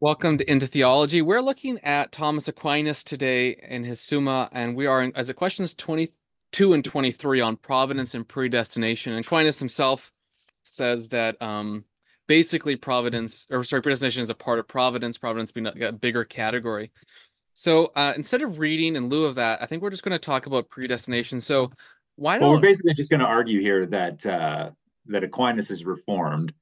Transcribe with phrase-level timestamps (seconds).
[0.00, 1.22] Welcome to Into Theology.
[1.22, 5.34] We're looking at Thomas Aquinas today in his Summa, and we are in, as a
[5.34, 9.14] questions 22 and 23 on providence and predestination.
[9.14, 10.12] And Aquinas himself
[10.62, 11.84] says that um,
[12.28, 16.24] basically providence, or sorry, predestination is a part of providence, providence being a, a bigger
[16.24, 16.92] category.
[17.54, 20.24] So uh, instead of reading in lieu of that, I think we're just going to
[20.24, 21.40] talk about predestination.
[21.40, 21.72] So
[22.14, 24.70] why don't well, we're basically just going to argue here that uh,
[25.06, 26.54] that Aquinas is reformed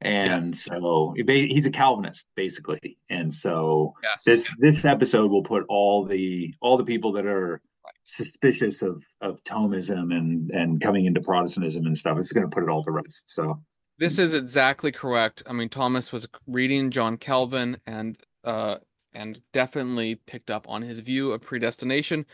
[0.00, 0.62] and yes.
[0.62, 2.98] so he's a calvinist basically.
[3.08, 4.24] And so yes.
[4.24, 7.60] this this episode will put all the all the people that are
[8.04, 12.62] suspicious of of thomism and and coming into protestantism and stuff it's going to put
[12.62, 13.60] it all to rest so.
[13.98, 15.42] This is exactly correct.
[15.46, 18.76] I mean thomas was reading john calvin and uh
[19.14, 22.26] and definitely picked up on his view of predestination.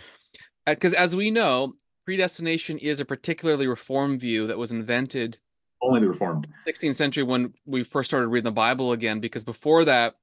[0.67, 5.39] Because uh, as we know predestination is a particularly reformed view that was invented
[5.83, 6.47] only the Reformed.
[6.67, 10.15] 16th century when we first started reading the Bible again, because before that,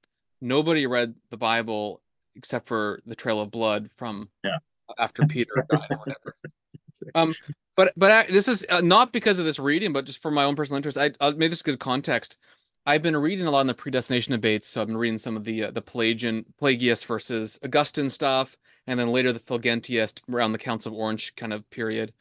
[0.41, 2.01] nobody read the Bible
[2.35, 4.57] except for the Trail of Blood from yeah.
[4.97, 6.35] after Peter died or whatever.
[7.15, 7.35] um,
[7.75, 10.43] but but I, this is uh, not because of this reading, but just for my
[10.43, 10.97] own personal interest.
[10.97, 12.37] I I'll make this good context.
[12.85, 15.43] I've been reading a lot on the predestination debates, so I've been reading some of
[15.43, 20.57] the uh, the Pelagian Pelagius versus Augustine stuff, and then later the Fulgentius around the
[20.57, 22.13] Councils of Orange kind of period,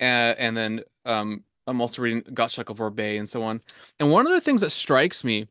[0.00, 0.04] uh,
[0.38, 3.60] and then um, I'm also reading Gottschalk of Orbais and so on.
[3.98, 5.48] And one of the things that strikes me,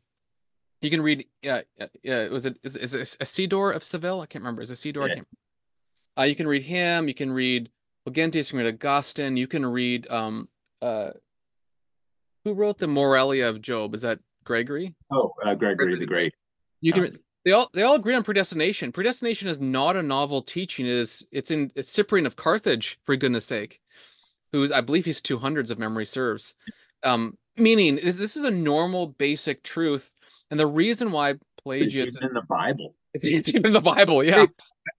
[0.80, 4.20] you can read, uh, uh, was it is, is it Isidore of Seville?
[4.20, 4.62] I can't remember.
[4.62, 5.08] Is it Isidore?
[5.08, 5.12] Yeah.
[5.12, 5.28] I can't
[6.18, 7.08] uh, you can read him.
[7.08, 7.70] You can read
[8.06, 8.52] Fulgentius.
[8.52, 9.36] You can read Augustine.
[9.36, 10.48] You can read um
[10.82, 11.10] uh
[12.44, 13.94] who wrote the Moralia of Job?
[13.94, 14.94] Is that Gregory?
[15.10, 16.34] Oh, uh, Gregory, Gregory the Great.
[16.80, 17.18] You can.
[17.44, 18.92] They all they all agree on predestination.
[18.92, 20.86] Predestination is not a novel teaching.
[20.86, 23.80] It is it's in it's Cyprian of Carthage for goodness sake
[24.56, 26.54] who's I believe he's two hundreds of memory serves.
[27.02, 30.10] Um, meaning this is a normal basic truth,
[30.50, 32.94] and the reason why Pelagius it's in the Bible.
[33.12, 34.46] It's, it's even in the Bible, yeah.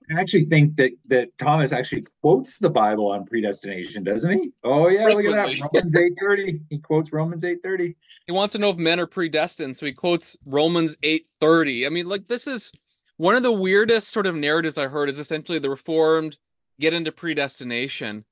[0.10, 4.52] I actually think that that Thomas actually quotes the Bible on predestination, doesn't he?
[4.64, 5.60] Oh yeah, look at that.
[5.74, 6.60] Romans eight thirty.
[6.70, 7.96] He quotes Romans eight thirty.
[8.26, 11.86] He wants to know if men are predestined, so he quotes Romans eight thirty.
[11.86, 12.72] I mean, like this is
[13.18, 16.38] one of the weirdest sort of narratives I heard is essentially the Reformed
[16.80, 18.26] get into predestination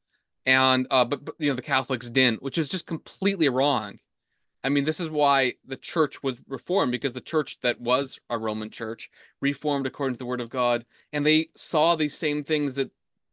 [0.46, 4.00] and uh, but, but you know the Catholics didn't, which is just completely wrong.
[4.64, 8.38] I mean, this is why the church was reformed because the church that was a
[8.38, 12.74] Roman church reformed according to the Word of God, and they saw these same things
[12.76, 12.90] that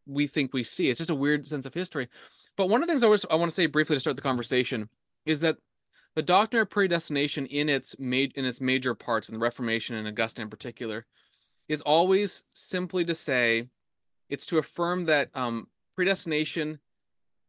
[0.06, 0.90] we think we see.
[0.90, 2.08] It's just a weird sense of history.
[2.56, 4.22] But one of the things I, was, I want to say briefly to start the
[4.22, 4.88] conversation
[5.24, 5.56] is that
[6.14, 10.06] the doctrine of predestination in its made in its major parts in the Reformation and
[10.06, 11.06] Augustine in particular
[11.68, 13.68] is always simply to say
[14.28, 16.78] it's to affirm that um, predestination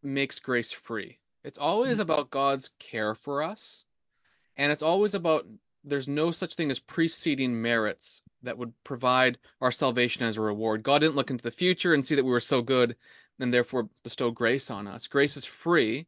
[0.04, 1.20] makes grace free.
[1.44, 2.02] It's always mm-hmm.
[2.02, 3.86] about God's care for us.
[4.56, 5.46] And it's always about
[5.84, 10.84] there's no such thing as preceding merits that would provide our salvation as a reward.
[10.84, 12.96] God didn't look into the future and see that we were so good
[13.40, 15.08] and therefore bestow grace on us.
[15.08, 16.08] Grace is free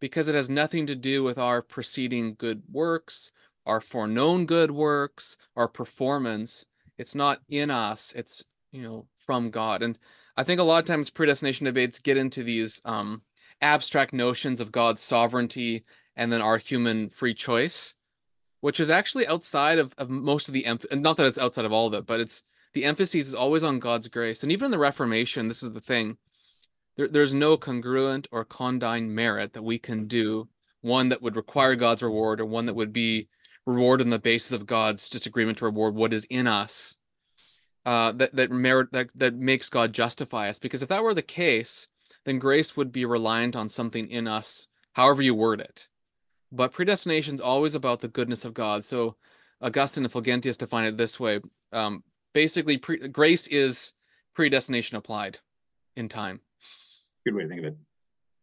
[0.00, 3.32] because it has nothing to do with our preceding good works,
[3.66, 6.64] our foreknown good works, our performance.
[6.98, 9.82] It's not in us, it's, you know, from God.
[9.82, 9.98] And
[10.36, 13.22] I think a lot of times predestination debates get into these um,
[13.60, 15.84] abstract notions of God's sovereignty
[16.16, 17.94] and then our human free choice,
[18.60, 21.72] which is actually outside of, of most of the emph- not that it's outside of
[21.72, 22.42] all of it, but it's
[22.72, 24.42] the emphasis is always on God's grace.
[24.42, 26.16] And even in the Reformation, this is the thing.
[26.96, 30.48] There, there's no congruent or condign merit that we can do,
[30.80, 33.28] one that would require God's reward or one that would be
[33.66, 36.96] reward on the basis of God's disagreement to reward what is in us
[37.84, 40.58] uh, that that merit that that makes God justify us.
[40.58, 41.88] Because if that were the case,
[42.24, 45.88] then grace would be reliant on something in us, however you word it.
[46.50, 48.84] But predestination is always about the goodness of God.
[48.84, 49.16] So
[49.60, 51.40] Augustine and Fulgentius define it this way:
[51.72, 53.92] um, basically, pre- grace is
[54.34, 55.38] predestination applied
[55.96, 56.40] in time.
[57.24, 57.76] Good way to think of it.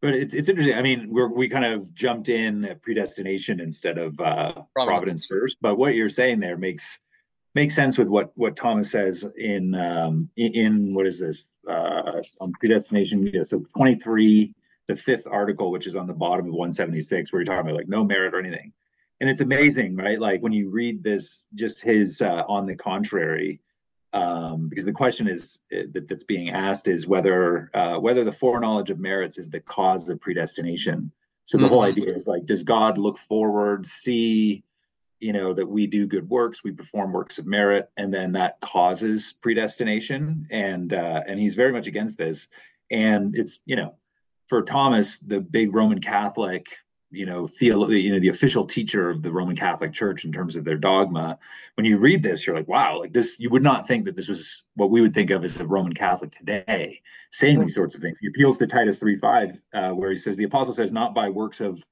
[0.02, 0.76] But it's it's interesting.
[0.76, 4.66] I mean, we we kind of jumped in at predestination instead of uh, providence.
[4.74, 5.58] providence first.
[5.62, 7.02] But what you're saying there makes
[7.56, 12.22] makes sense with what what Thomas says in um, in, in what is this uh,
[12.40, 13.30] on predestination?
[13.34, 14.54] Yeah, so 23,
[14.88, 17.88] the fifth article, which is on the bottom of 176, where you're talking about like
[17.88, 18.74] no merit or anything,
[19.20, 20.20] and it's amazing, right?
[20.20, 23.62] Like when you read this, just his uh, on the contrary,
[24.14, 28.32] um, because the question is uh, that, that's being asked is whether uh, whether the
[28.32, 31.12] foreknowledge of merits is the cause of predestination.
[31.46, 31.74] So the mm-hmm.
[31.74, 34.64] whole idea is like, does God look forward, see
[35.20, 38.60] you know that we do good works we perform works of merit and then that
[38.62, 42.48] causes predestination and uh and he's very much against this.
[42.92, 43.96] And it's you know
[44.48, 46.78] for thomas the big roman catholic
[47.12, 50.56] you know feel you know the official teacher of the roman catholic church in terms
[50.56, 51.38] of their dogma
[51.76, 54.28] when you read this you're like wow like this you would not think that this
[54.28, 57.00] was what we would think of as the roman catholic today
[57.32, 58.18] saying these sorts of things.
[58.20, 61.30] He appeals to titus 3 5 uh, where he says the apostle says not by
[61.30, 61.84] works of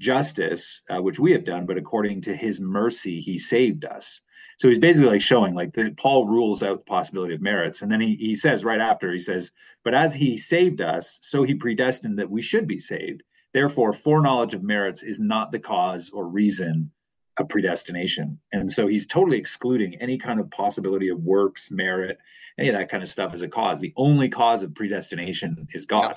[0.00, 4.20] justice uh, which we have done but according to his mercy he saved us
[4.58, 7.90] so he's basically like showing like that paul rules out the possibility of merits and
[7.90, 9.52] then he, he says right after he says
[9.84, 13.22] but as he saved us so he predestined that we should be saved
[13.56, 16.90] Therefore, foreknowledge of merits is not the cause or reason
[17.38, 18.38] of predestination.
[18.52, 22.18] And so he's totally excluding any kind of possibility of works, merit,
[22.58, 23.80] any of that kind of stuff as a cause.
[23.80, 26.02] The only cause of predestination is God.
[26.02, 26.16] Yeah.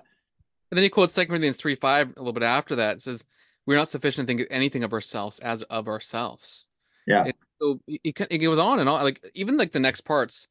[0.71, 2.97] And then he quotes 2 Corinthians 3 5 a little bit after that.
[2.97, 3.23] It says,
[3.69, 6.65] We're not sufficient to think anything of ourselves as of ourselves.
[7.05, 7.25] Yeah.
[7.25, 9.03] And so he, he goes on and on.
[9.03, 10.47] Like, even like the next parts,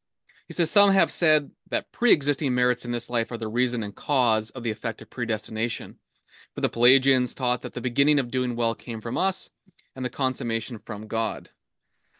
[0.46, 3.82] he says, Some have said that pre existing merits in this life are the reason
[3.82, 5.96] and cause of the effect of predestination.
[6.54, 9.50] But the Pelagians taught that the beginning of doing well came from us
[9.96, 11.50] and the consummation from God.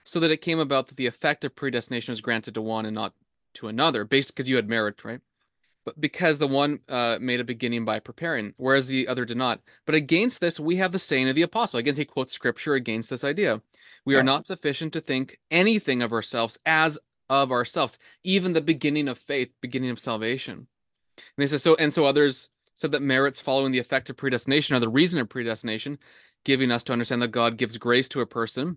[0.02, 2.94] So that it came about that the effect of predestination was granted to one and
[2.96, 3.14] not
[3.54, 5.20] to another, based because you had merit, right?
[5.88, 9.62] But because the one uh, made a beginning by preparing, whereas the other did not.
[9.86, 11.78] But against this, we have the saying of the apostle.
[11.78, 13.62] Again, he quotes scripture against this idea.
[14.04, 14.20] We yeah.
[14.20, 16.98] are not sufficient to think anything of ourselves as
[17.30, 20.66] of ourselves, even the beginning of faith, beginning of salvation.
[21.16, 24.76] And he says so, and so others said that merits following the effect of predestination
[24.76, 25.98] are the reason of predestination,
[26.44, 28.76] giving us to understand that God gives grace to a person.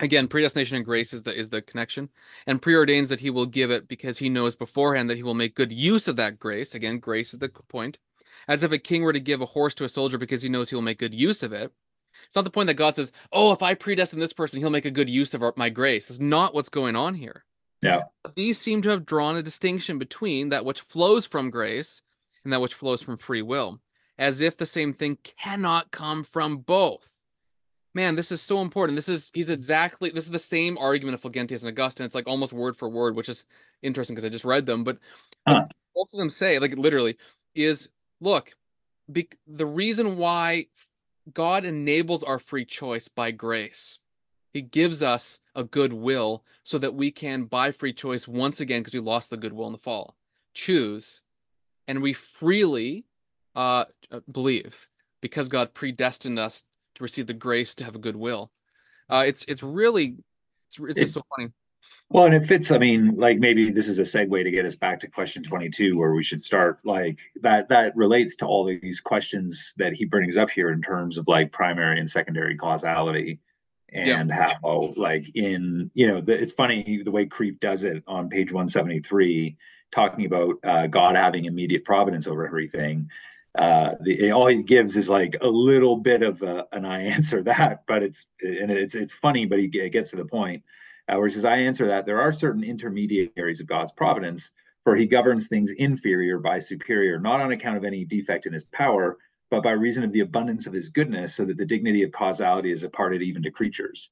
[0.00, 2.08] Again, predestination and grace is the is the connection,
[2.46, 5.54] and preordains that He will give it because He knows beforehand that He will make
[5.54, 6.74] good use of that grace.
[6.74, 7.98] Again, grace is the point.
[8.48, 10.70] As if a king were to give a horse to a soldier because he knows
[10.70, 11.72] he will make good use of it.
[12.26, 14.86] It's not the point that God says, "Oh, if I predestine this person, He'll make
[14.86, 17.44] a good use of our, my grace." It's not what's going on here.
[17.82, 18.04] Yeah.
[18.34, 22.02] These seem to have drawn a distinction between that which flows from grace
[22.44, 23.80] and that which flows from free will,
[24.18, 27.12] as if the same thing cannot come from both.
[27.94, 28.96] Man, this is so important.
[28.96, 32.06] This is he's exactly this is the same argument of Fulgentius and Augustine.
[32.06, 33.44] It's like almost word for word, which is
[33.82, 34.84] interesting because I just read them.
[34.84, 34.98] But
[35.46, 35.66] huh.
[35.94, 37.16] both of them say, like literally,
[37.54, 37.88] is
[38.20, 38.54] look,
[39.10, 40.66] be, the reason why
[41.32, 43.98] God enables our free choice by grace.
[44.52, 48.80] He gives us a good will so that we can, by free choice, once again,
[48.80, 50.16] because we lost the goodwill in the fall,
[50.54, 51.22] choose
[51.90, 53.04] and we freely
[53.56, 53.84] uh,
[54.30, 54.88] believe
[55.20, 56.62] because God predestined us
[57.00, 58.50] to receive the grace to have a good will.
[59.08, 60.16] Uh, it's it's really
[60.68, 61.50] it's it's it, just so funny.
[62.10, 62.70] Well, and it fits.
[62.70, 65.96] I mean, like maybe this is a segue to get us back to question twenty-two,
[65.96, 66.78] where we should start.
[66.84, 71.18] Like that that relates to all these questions that he brings up here in terms
[71.18, 73.40] of like primary and secondary causality,
[73.92, 74.54] and yeah.
[74.62, 78.52] how like in you know the, it's funny the way Kreeft does it on page
[78.52, 79.56] one seventy-three
[79.90, 83.10] talking about uh, God having immediate providence over everything.
[83.58, 87.42] Uh, the, all he gives is like a little bit of a, an I answer
[87.44, 90.62] that, but it's and it's it's funny, but he gets to the point
[91.10, 94.50] uh, where he says, "I answer that there are certain intermediaries of God's providence,
[94.84, 98.64] for He governs things inferior by superior, not on account of any defect in His
[98.64, 99.18] power,
[99.50, 102.70] but by reason of the abundance of His goodness, so that the dignity of causality
[102.70, 104.10] is imparted even to creatures."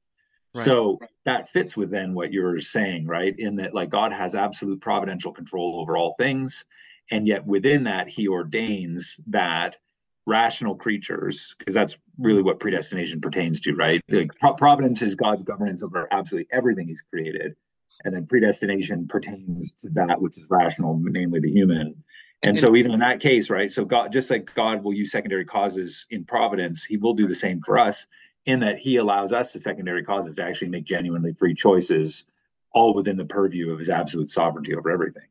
[0.56, 0.64] Right.
[0.64, 3.35] So that fits with then what you're saying, right?
[3.38, 6.64] In that, like, God has absolute providential control over all things.
[7.10, 9.78] And yet within that, he ordains that
[10.26, 14.02] rational creatures, because that's really what predestination pertains to, right?
[14.10, 17.56] Like, providence is God's governance over absolutely everything he's created.
[18.05, 22.04] And then predestination pertains to that which is rational, namely the human.
[22.42, 23.71] And so, even in that case, right?
[23.71, 27.35] So, God, just like God will use secondary causes in providence, He will do the
[27.35, 28.06] same for us
[28.49, 32.32] in that he allows us, the secondary causes, to actually make genuinely free choices,
[32.73, 35.25] all within the purview of his absolute sovereignty over everything.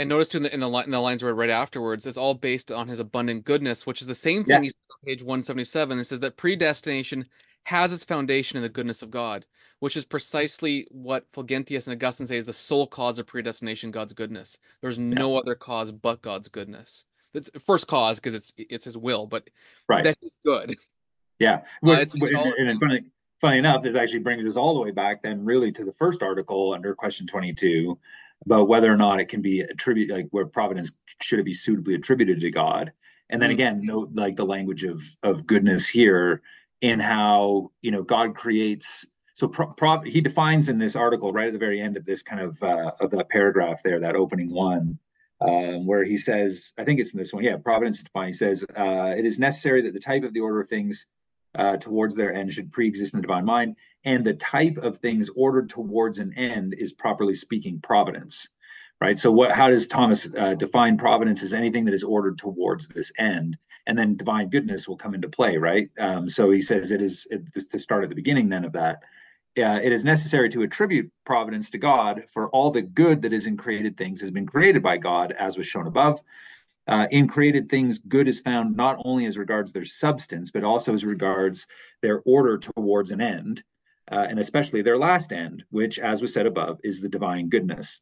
[0.00, 2.32] And notice too in the in the, in the lines read right afterwards, it's all
[2.32, 4.62] based on his abundant goodness, which is the same thing yeah.
[4.62, 5.98] he's on page 177.
[5.98, 7.26] It says that predestination
[7.64, 9.44] has its foundation in the goodness of God,
[9.80, 14.14] which is precisely what Fulgentius and Augustine say is the sole cause of predestination, God's
[14.14, 14.56] goodness.
[14.80, 15.40] There's no yeah.
[15.40, 17.04] other cause but God's goodness.
[17.34, 19.50] It's first cause because it's it's his will, but
[19.86, 20.02] right.
[20.02, 20.78] that is good.
[21.38, 21.60] Yeah.
[21.86, 23.00] Uh, it's, it's and, and funny,
[23.38, 26.22] funny enough, this actually brings us all the way back then really to the first
[26.22, 27.98] article under question 22
[28.44, 31.94] about whether or not it can be attributed, like where providence should it be suitably
[31.94, 32.92] attributed to God.
[33.28, 33.54] And then mm-hmm.
[33.54, 36.42] again, note like the language of of goodness here
[36.80, 41.46] in how, you know, God creates so pro, pro, he defines in this article right
[41.46, 44.50] at the very end of this kind of uh, of that paragraph there, that opening
[44.52, 44.98] one,
[45.40, 48.28] um, where he says, I think it's in this one, yeah, providence is defined.
[48.28, 51.06] He says, uh, it is necessary that the type of the order of things
[51.54, 55.30] uh, towards their end should pre-exist in the divine mind and the type of things
[55.36, 58.48] ordered towards an end is properly speaking providence
[59.00, 62.88] right so what how does thomas uh, define providence as anything that is ordered towards
[62.88, 65.90] this end and then divine goodness will come into play, right?
[65.98, 69.02] Um, so he says it is it, to start at the beginning then of that.
[69.58, 73.48] Uh, it is necessary to attribute providence to God, for all the good that is
[73.48, 76.20] in created things has been created by God, as was shown above.
[76.86, 80.94] Uh, in created things, good is found not only as regards their substance, but also
[80.94, 81.66] as regards
[82.00, 83.64] their order towards an end,
[84.10, 88.00] uh, and especially their last end, which, as was said above, is the divine goodness.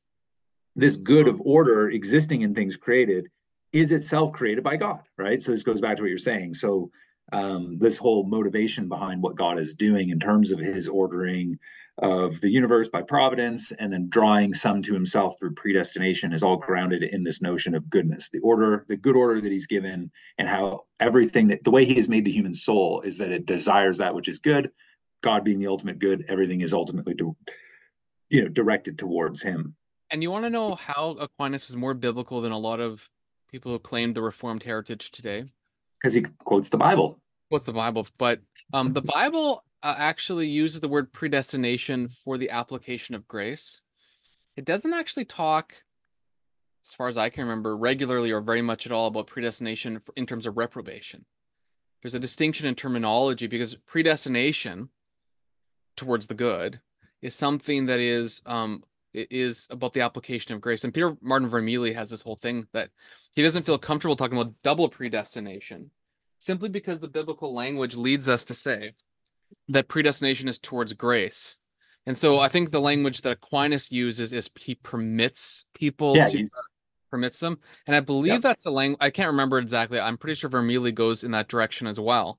[0.75, 3.29] This good of order existing in things created
[3.73, 5.43] is itself created by God, right?
[5.43, 6.55] So this goes back to what you're saying.
[6.55, 6.91] So
[7.33, 11.59] um, this whole motivation behind what God is doing in terms of his ordering
[11.99, 16.57] of the universe by providence and then drawing some to himself through predestination is all
[16.57, 20.49] grounded in this notion of goodness the order the good order that he's given and
[20.49, 23.99] how everything that the way he has made the human soul is that it desires
[23.99, 24.71] that which is good
[25.23, 27.15] god being the ultimate good everything is ultimately
[28.31, 29.75] you know directed towards him
[30.11, 33.09] and you want to know how aquinas is more biblical than a lot of
[33.51, 35.45] people who claim the reformed heritage today
[36.01, 37.19] because he quotes the bible
[37.51, 38.41] quotes the bible but
[38.73, 43.83] um the bible uh, actually uses the word predestination for the application of grace.
[44.57, 45.75] It doesn't actually talk,
[46.85, 50.27] as far as I can remember, regularly or very much at all about predestination in
[50.27, 51.25] terms of reprobation.
[52.03, 54.89] There's a distinction in terminology because predestination
[55.99, 56.81] towards the good
[57.21, 60.85] is something that is um, is about the application of grace.
[60.85, 62.90] And Peter Martyr Vermigli has this whole thing that
[63.35, 65.90] he doesn't feel comfortable talking about double predestination
[66.38, 68.95] simply because the biblical language leads us to say
[69.69, 71.57] that predestination is towards grace.
[72.07, 76.43] And so I think the language that Aquinas uses is he permits people yeah, to
[76.43, 76.62] uh,
[77.11, 77.59] permits them.
[77.87, 78.43] And I believe yep.
[78.43, 80.00] that's a language I can't remember exactly.
[80.00, 82.38] I'm pretty sure Vermigli goes in that direction as well.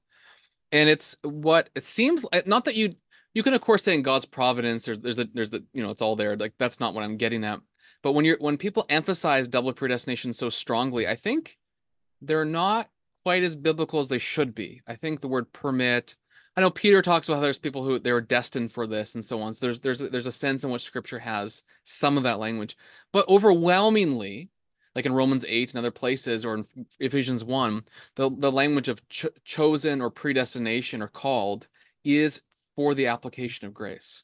[0.72, 2.96] And it's what it seems not that you
[3.34, 5.90] you can of course say in God's providence there's there's a there's the you know
[5.90, 6.36] it's all there.
[6.36, 7.60] Like that's not what I'm getting at.
[8.02, 11.58] But when you're when people emphasize double predestination so strongly, I think
[12.22, 12.90] they're not
[13.24, 14.82] quite as biblical as they should be.
[14.88, 16.16] I think the word permit
[16.60, 19.24] I know Peter talks about how there's people who they were destined for this and
[19.24, 19.54] so on.
[19.54, 22.76] So there's there's there's a sense in which Scripture has some of that language,
[23.14, 24.50] but overwhelmingly,
[24.94, 26.66] like in Romans eight and other places, or in
[27.00, 31.70] Ephesians one, the the language of ch- chosen or predestination or called
[32.04, 32.42] is
[32.80, 34.24] for the application of grace,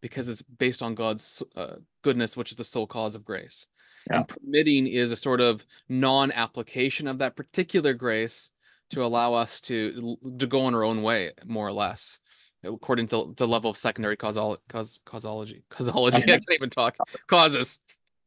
[0.00, 3.66] because it's based on God's uh, goodness, which is the sole cause of grace.
[4.08, 4.18] Yeah.
[4.18, 8.52] And permitting is a sort of non-application of that particular grace
[8.90, 12.20] to allow us to to go on our own way more or less
[12.62, 16.18] according to the level of secondary causal cause causology causology.
[16.22, 16.96] I can't even talk.
[17.26, 17.80] Causes.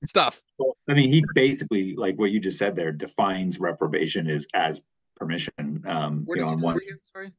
[0.06, 0.42] Stuff.
[0.58, 4.82] Well, i mean he basically like what you just said there defines reprobation as as
[5.20, 6.80] permission um you know, on one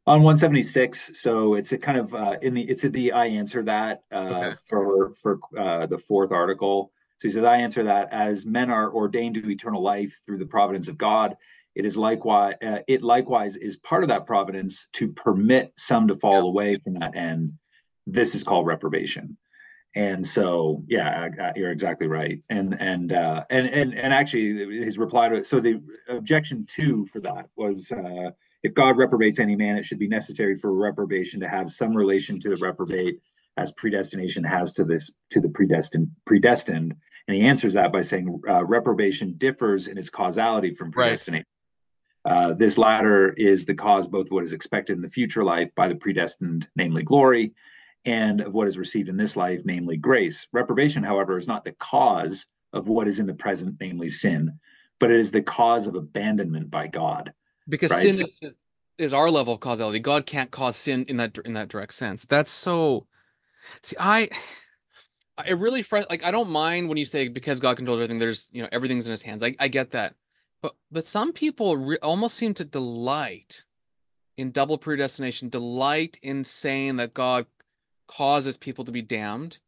[0.07, 3.63] on 176 so it's a kind of uh in the it's at the i answer
[3.63, 4.57] that uh okay.
[4.69, 8.93] for for uh the fourth article so he says i answer that as men are
[8.93, 11.37] ordained to eternal life through the providence of god
[11.75, 16.15] it is likewise uh, it likewise is part of that providence to permit some to
[16.15, 17.55] fall away from that end.
[18.07, 19.37] This is called reprobation.
[19.97, 22.41] And so, yeah, you're exactly right.
[22.49, 25.47] And and uh, and and and actually, his reply to it.
[25.47, 28.31] So the objection two for that was, uh,
[28.63, 32.39] if God reprobates any man, it should be necessary for reprobation to have some relation
[32.41, 33.19] to the reprobate,
[33.57, 36.95] as predestination has to this to the predestined predestined.
[37.27, 41.47] And he answers that by saying uh, reprobation differs in its causality from predestination.
[42.25, 45.89] Uh, this latter is the cause both what is expected in the future life by
[45.89, 47.53] the predestined, namely glory,
[48.05, 50.47] and of what is received in this life, namely grace.
[50.53, 54.59] Reprobation, however, is not the cause of what is in the present, namely sin,
[54.99, 57.33] but it is the cause of abandonment by God.
[57.69, 58.03] Because right?
[58.03, 58.41] sin is,
[58.99, 59.99] is our level of causality.
[59.99, 62.25] God can't cause sin in that in that direct sense.
[62.25, 63.07] That's so.
[63.83, 64.29] See, I.
[65.47, 68.19] It really like I don't mind when you say because God controls everything.
[68.19, 69.43] There's you know everything's in His hands.
[69.43, 70.15] I I get that,
[70.61, 73.65] but but some people re- almost seem to delight
[74.37, 77.47] in double predestination, delight in saying that God
[78.11, 79.59] causes people to be damned.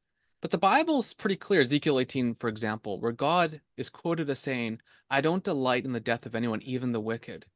[0.40, 4.80] But the Bible's pretty clear, Ezekiel 18, for example, where God is quoted as saying,
[5.08, 7.46] I don't delight in the death of anyone, even the wicked.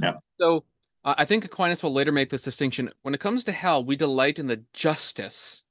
[0.00, 0.18] Yeah.
[0.38, 0.64] So
[1.04, 2.90] uh, I think Aquinas will later make this distinction.
[3.02, 5.64] When it comes to hell, we delight in the justice,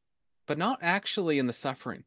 [0.47, 2.03] but not actually in the suffering.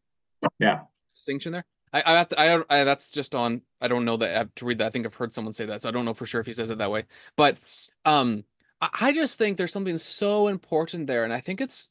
[0.58, 0.80] Yeah.
[1.14, 1.64] Distinction there?
[1.92, 2.40] I, I have to.
[2.40, 3.62] I, I that's just on.
[3.80, 4.87] I don't know that I have to read that.
[4.87, 6.52] I think I've heard someone say that, so I don't know for sure if he
[6.52, 7.04] says it that way.
[7.37, 7.56] But
[8.04, 8.44] um,
[8.80, 11.88] I, I just think there's something so important there, and I think it's.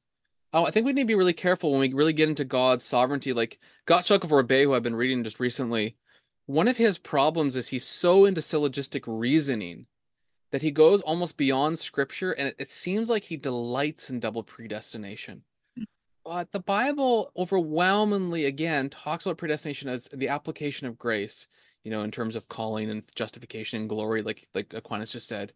[0.54, 2.86] Oh, I think we need to be really careful when we really get into God's
[2.86, 3.34] sovereignty.
[3.34, 5.98] Like Gottschalk of Orbais, who I've been reading just recently,
[6.46, 9.88] one of his problems is he's so into syllogistic reasoning
[10.51, 14.44] that he goes almost beyond scripture, and it, it seems like he delights in double
[14.44, 15.44] predestination.
[15.77, 15.84] Hmm.
[16.24, 21.48] But the Bible overwhelmingly, again, talks about predestination as the application of grace.
[21.88, 25.54] you know, in terms of calling and justification and glory, like like Aquinas just said.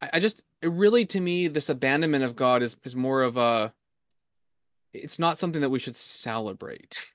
[0.00, 3.36] I, I just it really to me this abandonment of God is is more of
[3.36, 3.72] a
[4.94, 7.10] it's not something that we should celebrate.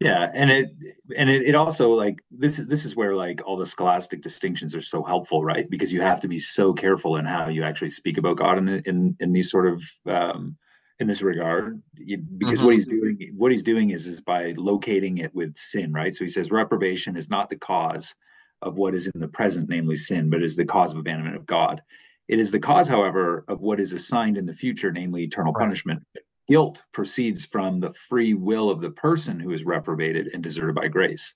[0.00, 0.70] Yeah, and it
[1.16, 4.74] and it, it also like this is this is where like all the scholastic distinctions
[4.74, 5.68] are so helpful, right?
[5.68, 8.68] Because you have to be so careful in how you actually speak about God in
[8.68, 10.56] in in these sort of um
[11.00, 12.66] in this regard because mm-hmm.
[12.66, 16.24] what he's doing what he's doing is is by locating it with sin right so
[16.24, 18.14] he says reprobation is not the cause
[18.60, 21.46] of what is in the present namely sin but is the cause of abandonment of
[21.46, 21.82] god
[22.28, 25.62] it is the cause however of what is assigned in the future namely eternal right.
[25.62, 26.02] punishment
[26.50, 30.88] guilt proceeds from the free will of the person who is reprobated and deserted by
[30.88, 31.34] grace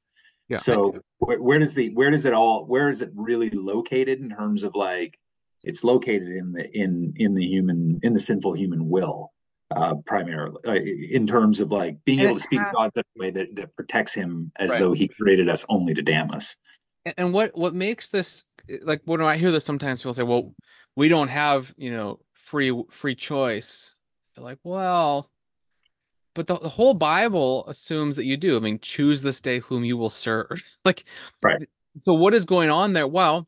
[0.49, 4.21] yeah, so where, where does the where does it all where is it really located
[4.21, 5.19] in terms of like
[5.63, 9.33] it's located in the in in the human in the sinful human will
[9.75, 13.03] uh, primarily uh, in terms of like being and able to speak to God in
[13.03, 14.79] a way that, that protects him as right.
[14.79, 16.57] though he created us only to damn us.
[17.17, 18.45] And what what makes this
[18.83, 20.55] like when I hear this sometimes people say, well,
[20.95, 23.95] we don't have you know free free choice.
[24.35, 25.31] They're like, well,
[26.35, 28.57] but the, the whole Bible assumes that you do.
[28.57, 30.63] I mean, choose this day whom you will serve.
[30.85, 31.05] like,
[31.43, 31.69] right.
[32.05, 33.07] So what is going on there?
[33.07, 33.47] Well,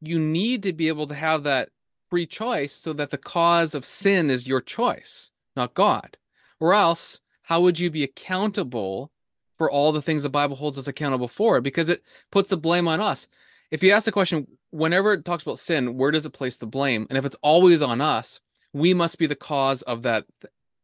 [0.00, 1.68] you need to be able to have that
[2.10, 6.16] free choice so that the cause of sin is your choice not God.
[6.60, 9.10] Or else, how would you be accountable
[9.56, 11.60] for all the things the Bible holds us accountable for?
[11.60, 13.28] Because it puts the blame on us.
[13.70, 16.66] If you ask the question, whenever it talks about sin, where does it place the
[16.66, 17.06] blame?
[17.08, 18.40] And if it's always on us,
[18.74, 20.26] we must be the cause of that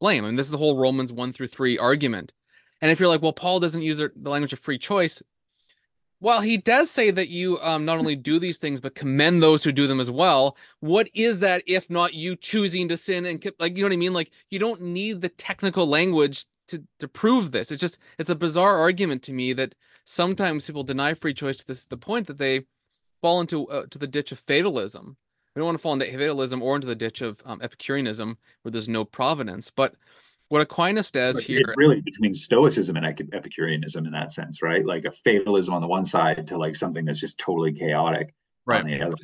[0.00, 0.24] blame.
[0.24, 2.32] Mean, this is the whole Romans 1 through 3 argument.
[2.80, 5.22] And if you're like, well, Paul doesn't use the language of free choice,
[6.22, 9.64] well, he does say that you um, not only do these things but commend those
[9.64, 13.44] who do them as well, what is that if not you choosing to sin and
[13.58, 14.12] like you know what I mean?
[14.12, 17.70] Like you don't need the technical language to to prove this.
[17.70, 21.66] It's just it's a bizarre argument to me that sometimes people deny free choice to
[21.66, 22.66] this the point that they
[23.22, 25.16] fall into uh, to the ditch of fatalism.
[25.54, 28.72] We don't want to fall into fatalism or into the ditch of um, Epicureanism where
[28.72, 29.94] there's no providence, but
[30.48, 34.84] what Aquinas does it's, here it's really between Stoicism and Epicureanism in that sense, right?
[34.84, 38.34] Like a fatalism on the one side to like something that's just totally chaotic
[38.66, 38.80] right.
[38.80, 39.14] on the other.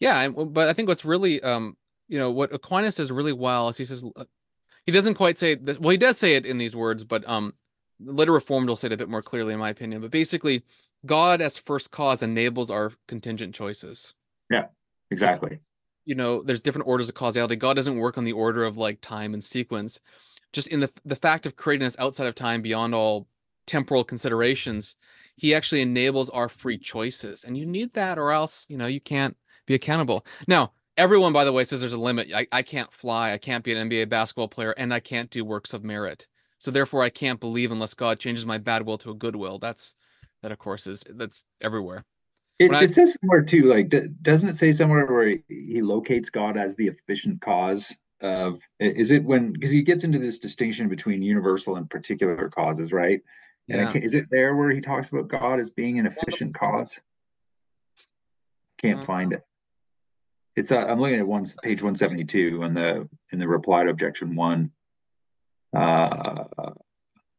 [0.00, 1.76] Yeah, but I think what's really, um,
[2.08, 4.24] you know, what Aquinas says really well is he says uh,
[4.84, 5.78] he doesn't quite say this.
[5.78, 7.54] Well, he does say it in these words, but um,
[8.00, 10.00] later Reformed will say it a bit more clearly, in my opinion.
[10.00, 10.64] But basically,
[11.06, 14.12] God as first cause enables our contingent choices.
[14.50, 14.66] Yeah,
[15.12, 15.58] exactly.
[16.04, 17.54] You know, there's different orders of causality.
[17.54, 20.00] God doesn't work on the order of like time and sequence.
[20.52, 23.28] Just in the the fact of creating us outside of time beyond all
[23.66, 24.96] temporal considerations
[25.36, 27.44] he actually enables our free choices.
[27.44, 30.26] And you need that or else you know you can't be accountable.
[30.46, 32.28] Now everyone by the way says there's a limit.
[32.34, 33.32] I, I can't fly.
[33.32, 36.26] I can't be an nba basketball player and i can't do works of merit.
[36.58, 39.58] So therefore i can't believe unless god changes my bad will to a good will.
[39.58, 39.94] That's
[40.42, 42.04] that of course is that's everywhere
[42.66, 46.56] it, I, it says somewhere too like doesn't it say somewhere where he, locates god
[46.56, 51.22] as the efficient cause of is it when because he gets into this distinction between
[51.22, 53.20] universal and particular causes, right?
[53.66, 53.90] Yeah.
[53.90, 57.00] And is it there where he talks about God as being an efficient cause?
[58.78, 59.06] Can't uh-huh.
[59.06, 59.42] find it.
[60.54, 64.36] It's uh, I'm looking at one page 172 in the in the reply to objection
[64.36, 64.70] one.
[65.74, 66.44] Uh,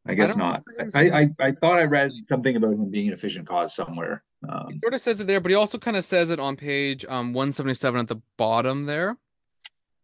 [0.06, 0.62] I guess I not.
[0.94, 4.22] I, I, I thought I read something about him being an efficient cause somewhere.
[4.46, 6.56] Um, he sort of says it there, but he also kind of says it on
[6.56, 9.16] page um 177 at the bottom there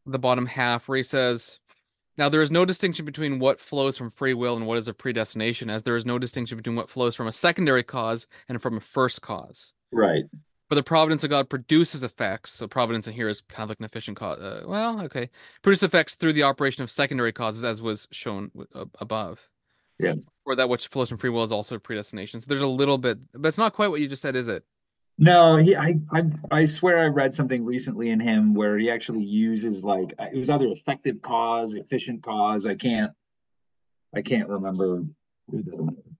[0.07, 1.59] the bottom half where he says,
[2.17, 4.95] Now there is no distinction between what flows from free will and what is a
[4.95, 8.77] predestination, as there is no distinction between what flows from a secondary cause and from
[8.77, 9.73] a first cause.
[9.93, 10.25] Right.
[10.69, 12.53] But the providence of God produces effects.
[12.53, 14.39] So providence in here is kind of like an efficient cause.
[14.39, 15.31] Uh, well, okay,
[15.63, 19.49] produce effects through the operation of secondary causes, as was shown uh, above.
[20.03, 20.15] Yeah.
[20.47, 22.41] Or that which flows from free will is also predestination.
[22.41, 24.65] So there's a little bit, but it's not quite what you just said, is it?
[25.19, 29.23] No, he, I, I, I swear I read something recently in him where he actually
[29.23, 32.65] uses like it was either effective cause, efficient cause.
[32.65, 33.13] I can't,
[34.15, 35.05] I can't remember.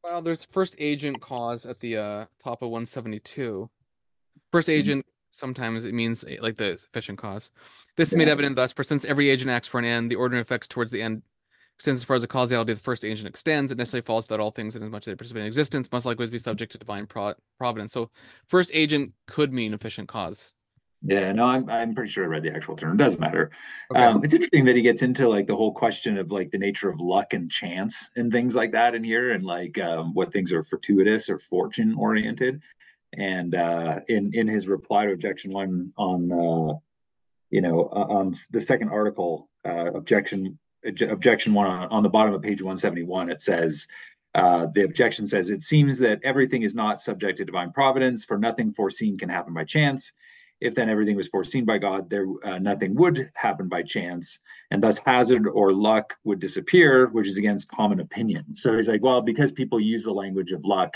[0.05, 3.71] Well, there's first agent cause at the uh, top of 172.
[4.53, 7.51] First agent sometimes it means like the efficient cause.
[7.97, 8.19] This yeah.
[8.19, 10.91] made evident thus, for since every agent acts for an end, the ordinary effects towards
[10.91, 11.23] the end
[11.81, 14.39] extends as far as the causality of the first agent extends, it necessarily follows that
[14.39, 16.79] all things, in as much as they participate in existence, must likewise be subject to
[16.79, 17.95] divine pro- providence.
[17.95, 18.11] So,
[18.49, 20.53] first agent could mean efficient cause.
[21.03, 22.93] Yeah, no, I'm I'm pretty sure I read the actual term.
[22.93, 23.51] It doesn't matter.
[23.91, 24.05] Okay.
[24.05, 26.91] Um, it's interesting that he gets into like the whole question of like the nature
[26.91, 30.53] of luck and chance and things like that in here, and like um, what things
[30.53, 32.63] are fortuitous or fortune oriented.
[33.15, 36.75] And uh, in in his reply to objection one on uh,
[37.49, 42.43] you know on the second article, uh, objection objection one on, on the bottom of
[42.43, 43.87] page 171 it says
[44.33, 48.39] Uh, the objection says it seems that everything is not subject to divine providence, for
[48.39, 50.13] nothing foreseen can happen by chance.
[50.61, 54.39] If then everything was foreseen by God, there uh, nothing would happen by chance,
[54.71, 58.55] and thus hazard or luck would disappear, which is against common opinion.
[58.55, 60.93] So he's like, well, because people use the language of luck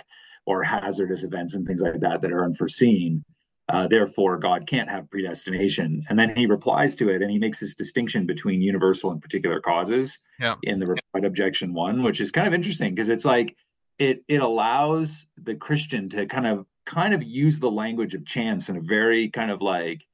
[0.47, 3.25] or hazardous events and things like that that are unforeseen,
[3.69, 6.03] uh, therefore God can't have predestination.
[6.09, 9.61] And then he replies to it, and he makes this distinction between universal and particular
[9.61, 10.57] causes yeah.
[10.63, 13.57] in the reply objection one, which is kind of interesting because it's like
[13.99, 18.69] it it allows the Christian to kind of kind of use the language of chance
[18.69, 20.07] in a very kind of like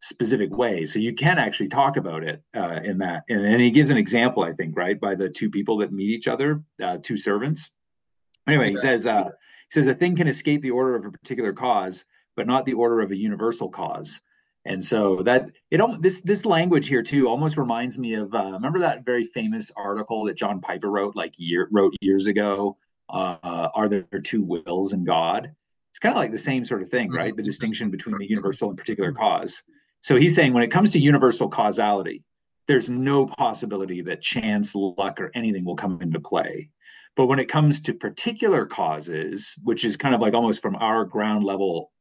[0.00, 0.84] specific way.
[0.84, 3.22] So you can actually talk about it uh, in that.
[3.28, 6.10] And, and, he gives an example, I think, right, by the two people that meet
[6.10, 7.70] each other, uh, two servants.
[8.46, 11.52] Anyway, he says uh, he says a thing can escape the order of a particular
[11.52, 12.04] cause,
[12.36, 14.20] but not the order of a universal cause.
[14.64, 18.78] And so that it this this language here too almost reminds me of uh, remember
[18.80, 22.76] that very famous article that John Piper wrote like year wrote years ago.
[23.10, 25.52] Uh, are there two wills in God?
[25.90, 27.30] It's kind of like the same sort of thing, right?
[27.30, 27.36] Mm-hmm.
[27.36, 29.62] The distinction between the universal and particular cause.
[30.00, 32.24] So he's saying when it comes to universal causality,
[32.68, 36.70] there's no possibility that chance, luck, or anything will come into play.
[37.16, 41.04] But when it comes to particular causes, which is kind of like almost from our
[41.04, 41.92] ground level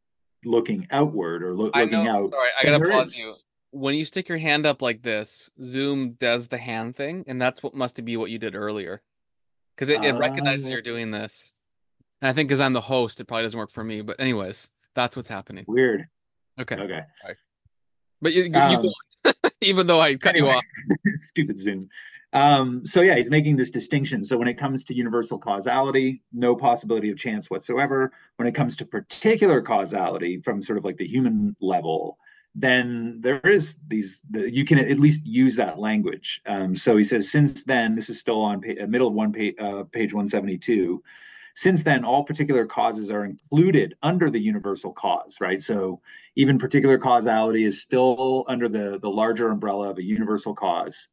[0.45, 2.30] looking outward or lo- looking out.
[2.30, 3.17] Sorry, I gotta pause is.
[3.17, 3.36] you.
[3.71, 7.63] When you stick your hand up like this, Zoom does the hand thing, and that's
[7.63, 9.01] what must be what you did earlier,
[9.75, 11.54] because it, it uh, recognizes you're doing this.
[12.21, 14.01] And I think because I'm the host, it probably doesn't work for me.
[14.01, 15.65] But anyways, that's what's happening.
[15.67, 16.08] Weird.
[16.60, 16.75] Okay.
[16.75, 17.01] Okay.
[18.21, 20.63] But you, you, um, even though I cut anyway, you off.
[21.15, 21.89] stupid Zoom.
[22.34, 24.24] Um, so yeah, he's making this distinction.
[24.24, 28.13] So when it comes to universal causality, no possibility of chance whatsoever.
[28.38, 32.17] When it comes to particular causality from sort of like the human level,
[32.56, 36.41] then there is these the, you can at least use that language.
[36.46, 39.56] Um, so he says, since then, this is still on uh, middle of one page,
[39.60, 41.02] uh, page 172.
[41.54, 45.62] Since then, all particular causes are included under the universal cause, right?
[45.62, 46.02] So
[46.36, 51.10] even particular causality is still under the the larger umbrella of a universal cause.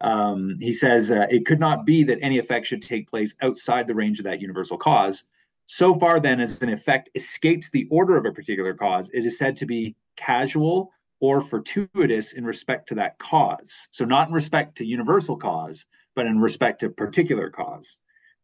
[0.00, 3.86] Um, he says uh, it could not be that any effect should take place outside
[3.86, 5.24] the range of that universal cause.
[5.66, 9.38] So far, then, as an effect escapes the order of a particular cause, it is
[9.38, 13.86] said to be casual or fortuitous in respect to that cause.
[13.92, 15.86] So, not in respect to universal cause,
[16.16, 17.98] but in respect to particular cause.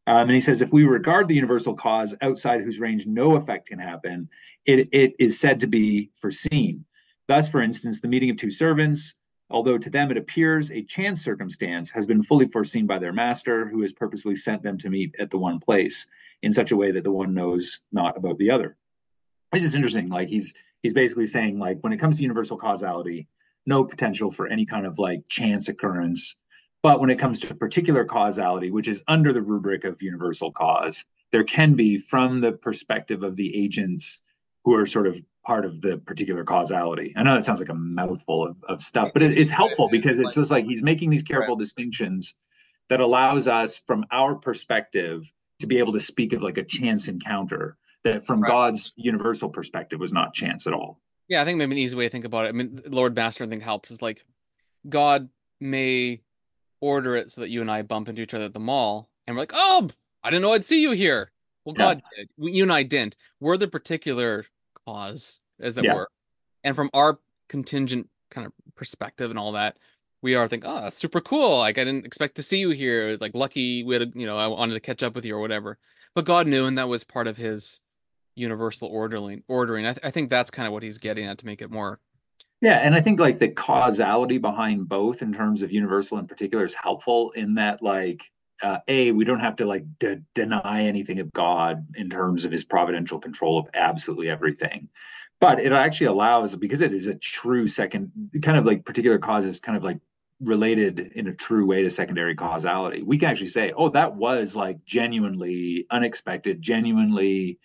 [0.06, 3.68] Um, and he says if we regard the universal cause outside whose range no effect
[3.68, 4.28] can happen,
[4.64, 6.84] it, it is said to be foreseen.
[7.26, 9.15] Thus, for instance, the meeting of two servants,
[9.50, 13.68] although to them it appears a chance circumstance, has been fully foreseen by their master,
[13.68, 16.06] who has purposely sent them to meet at the one place
[16.42, 18.76] in such a way that the one knows not about the other.
[19.52, 20.08] It's just interesting.
[20.08, 23.28] Like he's he's basically saying, like, when it comes to universal causality,
[23.66, 26.36] no potential for any kind of like chance occurrence.
[26.82, 31.04] But when it comes to particular causality, which is under the rubric of universal cause,
[31.32, 34.20] there can be, from the perspective of the agents
[34.64, 37.12] who are sort of part of the particular causality.
[37.16, 40.18] I know that sounds like a mouthful of, of stuff, but it, it's helpful because
[40.18, 41.60] it's just like he's making these careful right.
[41.60, 42.34] distinctions
[42.88, 45.30] that allows us, from our perspective,
[45.60, 48.48] to be able to speak of like a chance encounter that, from right.
[48.48, 51.00] God's universal perspective, was not chance at all.
[51.28, 52.48] Yeah, I think maybe an easy way to think about it.
[52.48, 54.24] I mean, Lord Master, I think helps is like
[54.88, 55.28] God
[55.60, 56.22] may
[56.80, 59.36] order it so that you and I bump into each other at the mall, and
[59.36, 59.88] we're like, "Oh,
[60.22, 61.30] I didn't know I'd see you here."
[61.64, 62.24] Well, God yeah.
[62.24, 62.54] did.
[62.54, 63.16] You and I didn't.
[63.40, 64.44] We're the particular
[64.86, 65.94] cause, as it yeah.
[65.94, 66.08] were.
[66.64, 67.18] And from our
[67.48, 69.76] contingent kind of perspective and all that,
[70.22, 71.58] we are thinking, oh, ah, super cool.
[71.58, 73.16] Like I didn't expect to see you here.
[73.20, 75.40] Like lucky we had, a, you know, I wanted to catch up with you or
[75.40, 75.78] whatever.
[76.14, 77.80] But God knew, and that was part of His
[78.34, 79.42] universal ordering.
[79.48, 79.86] Ordering.
[79.86, 82.00] I, th- I think that's kind of what He's getting at to make it more.
[82.62, 86.64] Yeah, and I think like the causality behind both, in terms of universal in particular,
[86.64, 88.30] is helpful in that like
[88.62, 92.52] uh, a we don't have to like de- deny anything of god in terms of
[92.52, 94.88] his providential control of absolutely everything.
[95.38, 98.10] But it actually allows because it is a true second
[98.42, 99.98] kind of like particular causes kind of like
[100.40, 104.54] related in a true way to secondary causality we can actually say oh that was
[104.54, 107.58] like genuinely unexpected genuinely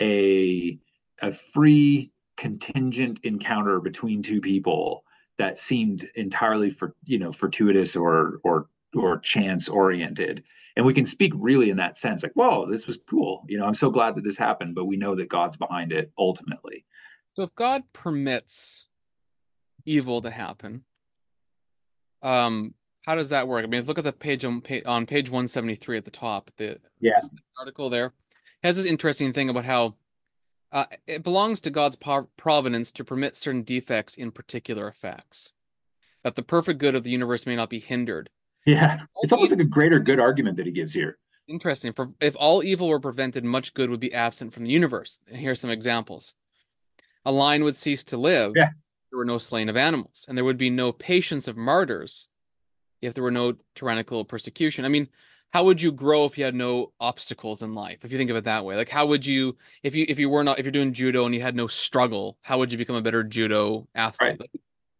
[0.00, 0.78] a
[1.20, 5.04] a free contingent encounter between two people
[5.38, 10.44] that seemed entirely for you know fortuitous or or or chance oriented.
[10.76, 13.44] And we can speak really in that sense like whoa this was cool.
[13.48, 16.10] You know i'm so glad that this happened but we know that god's behind it
[16.18, 16.84] ultimately.
[17.34, 18.86] So if god permits
[19.84, 20.84] evil to happen
[22.22, 23.64] um how does that work?
[23.64, 26.78] I mean look at the page on, page on page 173 at the top the
[27.00, 27.20] yeah
[27.58, 28.12] article there.
[28.62, 29.96] Has this interesting thing about how
[30.72, 31.96] uh, it belongs to god's
[32.36, 35.52] providence to permit certain defects in particular effects
[36.24, 38.30] that the perfect good of the universe may not be hindered
[38.66, 41.18] yeah, it's almost like a greater good argument that he gives here.
[41.48, 41.92] interesting.
[41.92, 45.18] For if all evil were prevented, much good would be absent from the universe.
[45.28, 46.34] And here's some examples.
[47.24, 48.52] A lion would cease to live.
[48.56, 48.70] Yeah.
[49.10, 52.28] There were no slaying of animals, and there would be no patience of martyrs
[53.02, 54.84] if there were no tyrannical persecution.
[54.86, 55.08] I mean,
[55.50, 58.04] how would you grow if you had no obstacles in life?
[58.04, 60.30] If you think of it that way, like how would you, if you if you
[60.30, 62.96] were not if you're doing judo and you had no struggle, how would you become
[62.96, 64.30] a better judo athlete?
[64.30, 64.40] Right.
[64.40, 64.50] Like,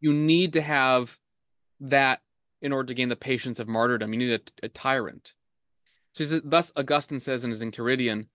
[0.01, 1.17] you need to have
[1.81, 2.21] that
[2.63, 4.13] in order to gain the patience of martyrdom.
[4.13, 5.35] You need a, a tyrant.
[6.13, 8.27] So thus Augustine says in his Enchiridion,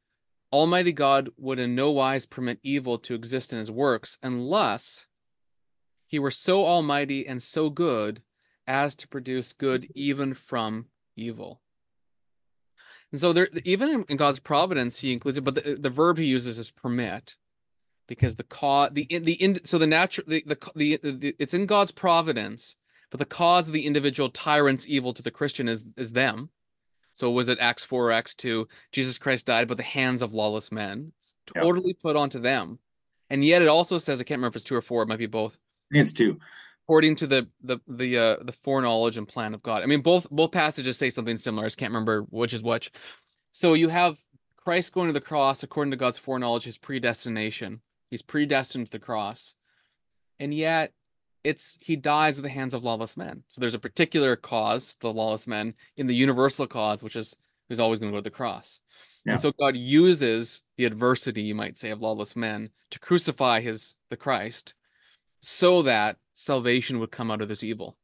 [0.51, 5.07] Almighty God would in no wise permit evil to exist in his works unless
[6.05, 8.21] he were so almighty and so good
[8.65, 10.85] as to produce good even from
[11.15, 11.61] evil.
[13.11, 16.25] And so there, even in God's providence, he includes it, but the, the verb he
[16.25, 17.35] uses is permit,
[18.07, 21.91] because the cause, the the so the natural, the, the the the it's in God's
[21.91, 22.75] providence,
[23.09, 26.49] but the cause of the individual tyrant's evil to the Christian is is them.
[27.13, 28.67] So was it Acts four or Acts two?
[28.91, 31.13] Jesus Christ died by the hands of lawless men.
[31.17, 32.01] It's totally yep.
[32.01, 32.79] put onto them,
[33.29, 35.03] and yet it also says I can't remember if it's two or four.
[35.03, 35.57] It might be both.
[35.91, 36.39] It's two
[36.87, 39.83] according to the the the uh, the foreknowledge and plan of God.
[39.83, 41.65] I mean, both both passages say something similar.
[41.65, 42.91] I just can't remember which is which.
[43.51, 44.17] So you have
[44.55, 47.81] Christ going to the cross according to God's foreknowledge, his predestination.
[48.09, 49.55] He's predestined to the cross,
[50.39, 50.93] and yet
[51.47, 53.43] it's he dies at the hands of lawless men.
[53.47, 57.37] So there's a particular cause, the lawless men, in the universal cause, which is
[57.69, 58.81] who's always going to go to the cross.
[59.25, 59.33] Yeah.
[59.33, 63.95] And so God uses the adversity, you might say, of lawless men to crucify his
[64.09, 64.73] the Christ,
[65.41, 67.97] so that salvation would come out of this evil.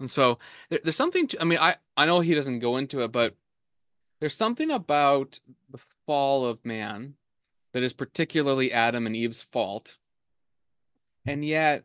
[0.00, 3.02] And so there, there's something to, I mean, I, I know he doesn't go into
[3.02, 3.36] it, but
[4.18, 5.38] there's something about
[5.70, 7.14] the fall of man
[7.72, 9.96] that is particularly Adam and Eve's fault.
[11.24, 11.84] And yet,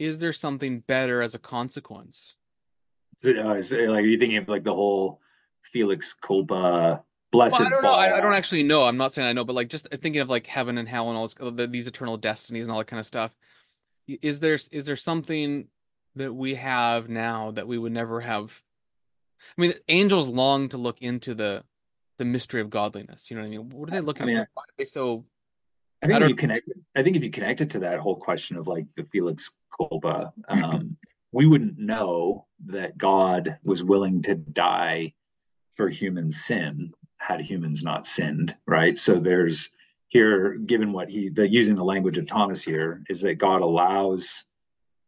[0.00, 2.36] is there something better as a consequence?
[3.24, 5.20] Uh, like, are you thinking of like the whole
[5.62, 7.92] Felix Culpa blessed well, I don't fall?
[7.92, 7.98] know.
[7.98, 8.84] I, I, don't actually know.
[8.84, 11.18] I'm not saying I know, but like just thinking of like heaven and hell and
[11.18, 13.36] all this, these eternal destinies and all that kind of stuff
[14.22, 15.68] is there is there something
[16.16, 18.62] that we have now that we would never have
[19.56, 21.62] i mean angels long to look into the
[22.18, 24.36] the mystery of godliness you know what i mean what are they looking I mean,
[24.36, 25.24] for why are they so
[26.02, 28.56] i think I you connect i think if you connect it to that whole question
[28.56, 30.96] of like the felix culpa um
[31.32, 35.14] we wouldn't know that god was willing to die
[35.76, 39.70] for human sin had humans not sinned right so there's
[40.10, 44.44] here, given what he, the, using the language of Thomas here, is that God allows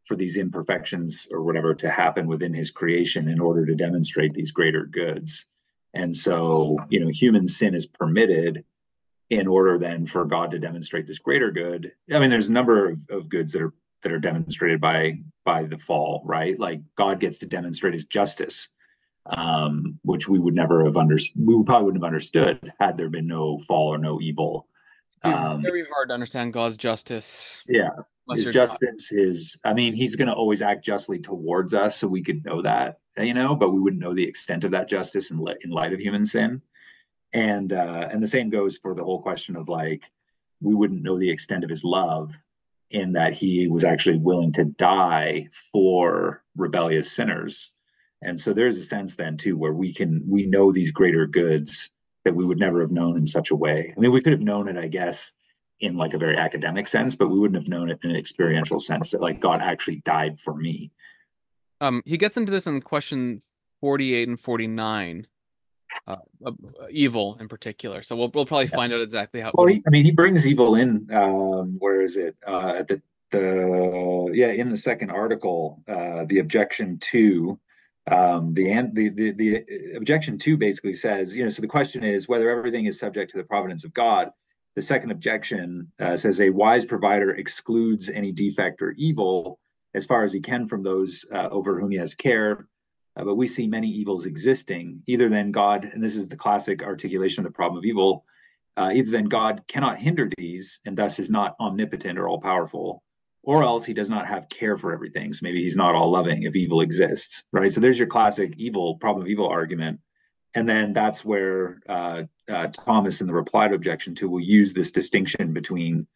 [0.04, 4.52] for these imperfections or whatever to happen within his creation in order to demonstrate these
[4.52, 5.46] greater goods.
[5.92, 8.64] And so, you know, human sin is permitted
[9.32, 11.92] in order then for God to demonstrate this greater good.
[12.12, 15.64] I mean, there's a number of, of goods that are that are demonstrated by by
[15.64, 16.58] the fall, right?
[16.58, 18.68] Like God gets to demonstrate his justice,
[19.26, 21.42] um, which we would never have understood.
[21.44, 24.66] We probably wouldn't have understood had there been no fall or no evil
[25.24, 27.62] um, very hard to understand God's justice.
[27.68, 27.90] Yeah.
[28.30, 32.22] His justice is, I mean, he's going to always act justly towards us, so we
[32.22, 35.44] could know that, you know, but we wouldn't know the extent of that justice in,
[35.62, 36.62] in light of human sin.
[37.32, 40.10] And uh, and the same goes for the whole question of like,
[40.60, 42.32] we wouldn't know the extent of his love
[42.90, 47.72] in that he was actually willing to die for rebellious sinners.
[48.20, 51.90] And so there's a sense then too where we can we know these greater goods
[52.24, 53.92] that we would never have known in such a way.
[53.96, 55.32] I mean, we could have known it, I guess,
[55.80, 58.78] in like a very academic sense, but we wouldn't have known it in an experiential
[58.78, 60.92] sense that like God actually died for me.
[61.80, 63.42] Um, he gets into this in question
[63.80, 65.26] 48 and 49.
[66.06, 66.52] Uh, uh,
[66.90, 68.02] evil in particular.
[68.02, 68.76] So we'll we'll probably yeah.
[68.76, 69.52] find out exactly how.
[69.54, 71.06] Well, he, I mean, he brings evil in.
[71.12, 72.36] Um, where is it?
[72.46, 73.00] Uh, at the
[73.30, 77.58] the yeah in the second article, uh, the objection to
[78.10, 79.64] um, the, the, the the
[79.96, 83.38] objection two basically says, you know, so the question is whether everything is subject to
[83.38, 84.30] the providence of God.
[84.74, 89.60] The second objection uh, says a wise provider excludes any defect or evil
[89.94, 92.66] as far as he can from those uh, over whom he has care.
[93.16, 95.02] Uh, but we see many evils existing.
[95.06, 98.24] Either then God, and this is the classic articulation of the problem of evil,
[98.76, 103.02] uh, either then God cannot hinder these and thus is not omnipotent or all powerful,
[103.42, 105.32] or else he does not have care for everything.
[105.32, 107.72] So maybe he's not all loving if evil exists, right?
[107.72, 110.00] So there's your classic evil problem of evil argument.
[110.54, 114.72] And then that's where uh, uh, Thomas, in the reply to objection two, will use
[114.72, 116.06] this distinction between,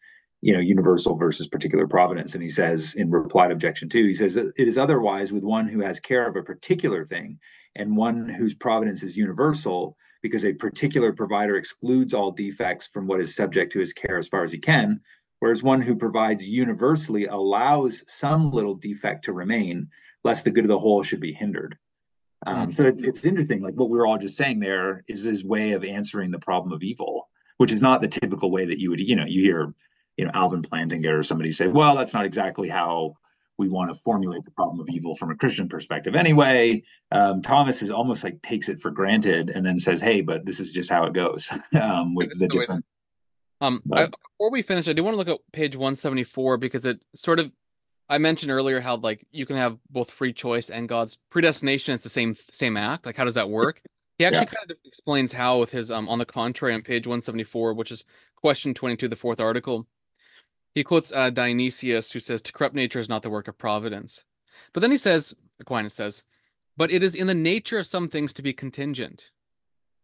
[0.46, 2.35] you know, universal versus particular providence.
[2.35, 5.66] And he says in reply to objection two, he says it is otherwise with one
[5.66, 7.40] who has care of a particular thing
[7.74, 13.20] and one whose providence is universal, because a particular provider excludes all defects from what
[13.20, 15.00] is subject to his care as far as he can,
[15.40, 19.88] whereas one who provides universally allows some little defect to remain,
[20.22, 21.76] lest the good of the whole should be hindered.
[22.46, 22.70] Um.
[22.70, 23.62] So it, it's interesting.
[23.62, 26.72] Like what we were all just saying there is his way of answering the problem
[26.72, 29.74] of evil, which is not the typical way that you would, you know, you hear,
[30.16, 33.16] you know, Alvin Plantinga or somebody say, well, that's not exactly how
[33.59, 36.14] we want to formulate the problem of evil from a Christian perspective.
[36.14, 40.44] Anyway, um, Thomas is almost like takes it for granted and then says, "Hey, but
[40.44, 41.48] this is just how it goes."
[41.81, 42.85] um, with the different.
[43.62, 46.59] Um, I, before we finish, I do want to look at page one seventy four
[46.59, 47.50] because it sort of
[48.09, 51.94] I mentioned earlier how like you can have both free choice and God's predestination.
[51.94, 53.07] It's the same same act.
[53.07, 53.81] Like how does that work?
[54.18, 54.59] He actually yeah.
[54.59, 58.05] kind of explains how with his um on the contrary on page 174, which is
[58.37, 59.87] question 22, the fourth article.
[60.76, 64.26] He quotes uh, Dionysius, who says, "To corrupt nature is not the work of providence."
[64.74, 66.22] But then he says, Aquinas says,
[66.76, 69.30] "But it is in the nature of some things to be contingent."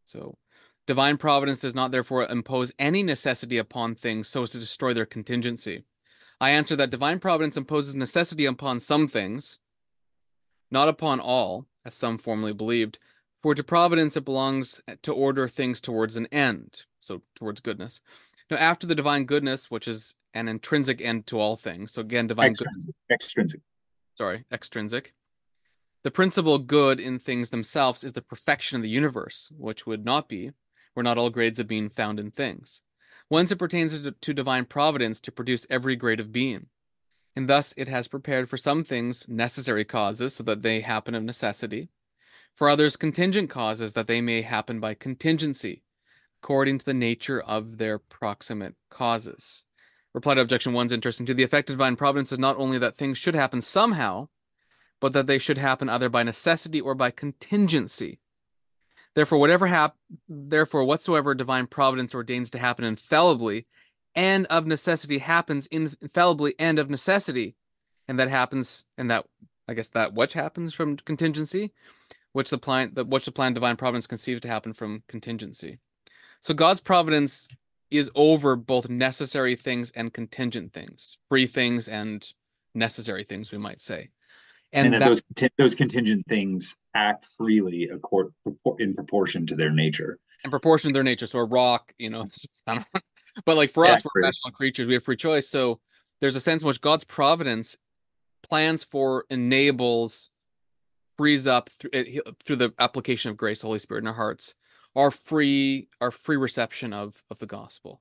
[0.06, 0.38] So,
[0.86, 5.04] divine providence does not therefore impose any necessity upon things so as to destroy their
[5.04, 5.84] contingency.
[6.40, 9.58] I answer that divine providence imposes necessity upon some things,
[10.70, 12.98] not upon all, as some formerly believed.
[13.42, 18.00] For to providence it belongs to order things towards an end, so towards goodness.
[18.50, 22.26] Now, after the divine goodness, which is an intrinsic end to all things, so again,
[22.26, 22.94] divine extrinsic.
[23.08, 23.60] Good, extrinsic.
[24.16, 25.14] Sorry, extrinsic.
[26.02, 30.28] The principal good in things themselves is the perfection of the universe, which would not
[30.28, 30.50] be
[30.94, 32.82] were not all grades of being found in things
[33.32, 36.66] whence it pertains to divine providence to produce every grade of being.
[37.34, 41.22] And thus it has prepared for some things necessary causes, so that they happen of
[41.22, 41.88] necessity,
[42.54, 45.82] for others contingent causes, that they may happen by contingency,
[46.42, 49.64] according to the nature of their proximate causes.
[50.14, 51.34] Reply to objection one is interesting too.
[51.34, 54.28] The effect of divine providence is not only that things should happen somehow,
[55.00, 58.20] but that they should happen either by necessity or by contingency.
[59.14, 59.96] Therefore, whatever hap-
[60.28, 63.66] therefore whatsoever divine providence ordains to happen infallibly
[64.14, 67.56] and of necessity happens infallibly and of necessity.
[68.08, 69.26] And that happens and that
[69.68, 71.72] I guess that which happens from contingency,
[72.32, 75.78] which the plan that which the plan divine providence conceives to happen from contingency.
[76.40, 77.48] So God's providence
[77.92, 82.26] is over both necessary things and contingent things, free things and
[82.74, 84.10] necessary things, we might say.
[84.72, 85.22] And, and that, those
[85.58, 88.32] those contingent things act freely accord,
[88.78, 90.18] in proportion to their nature.
[90.44, 91.26] In proportion to their nature.
[91.26, 92.26] So a rock you know
[93.44, 94.86] but like for yeah, us we're rational creatures.
[94.86, 95.48] We have free choice.
[95.50, 95.78] So
[96.20, 97.76] there's a sense in which god's providence
[98.42, 100.30] plans for enables
[101.18, 104.54] frees up through, through the application of grace holy spirit in our hearts
[104.96, 108.00] our free our free reception of of the gospel.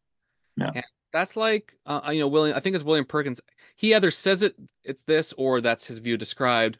[0.58, 0.72] Yeah.
[0.76, 3.42] And that's like uh, you know william i think it's william perkins
[3.76, 6.78] he either says it it's this or that's his view described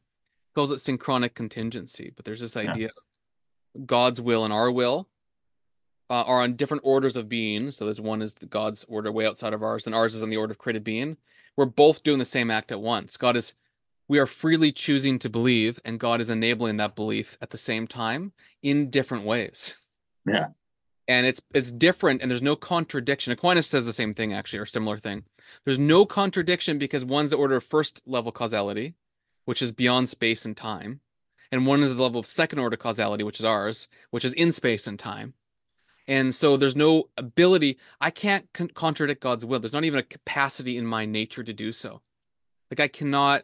[0.54, 2.12] calls it synchronic contingency.
[2.16, 2.90] But there's this idea
[3.76, 3.82] yeah.
[3.86, 5.08] god's will and our will
[6.10, 7.72] uh, are on different orders of being.
[7.72, 10.30] So there's one is the god's order way outside of ours and ours is on
[10.30, 11.18] the order of created being.
[11.58, 13.18] We're both doing the same act at once.
[13.18, 13.54] God is
[14.08, 17.88] we are freely choosing to believe and god is enabling that belief at the same
[17.88, 19.78] time in different ways
[20.26, 20.48] yeah.
[21.08, 23.34] And it's it's different and there's no contradiction.
[23.34, 25.24] Aquinas says the same thing actually or similar thing.
[25.66, 28.96] There's no contradiction because one's the order of first level causality
[29.46, 31.02] which is beyond space and time
[31.52, 34.52] and one is the level of second order causality which is ours which is in
[34.52, 35.34] space and time.
[36.08, 39.60] And so there's no ability i can't con- contradict god's will.
[39.60, 42.02] There's not even a capacity in my nature to do so.
[42.70, 43.44] Like i cannot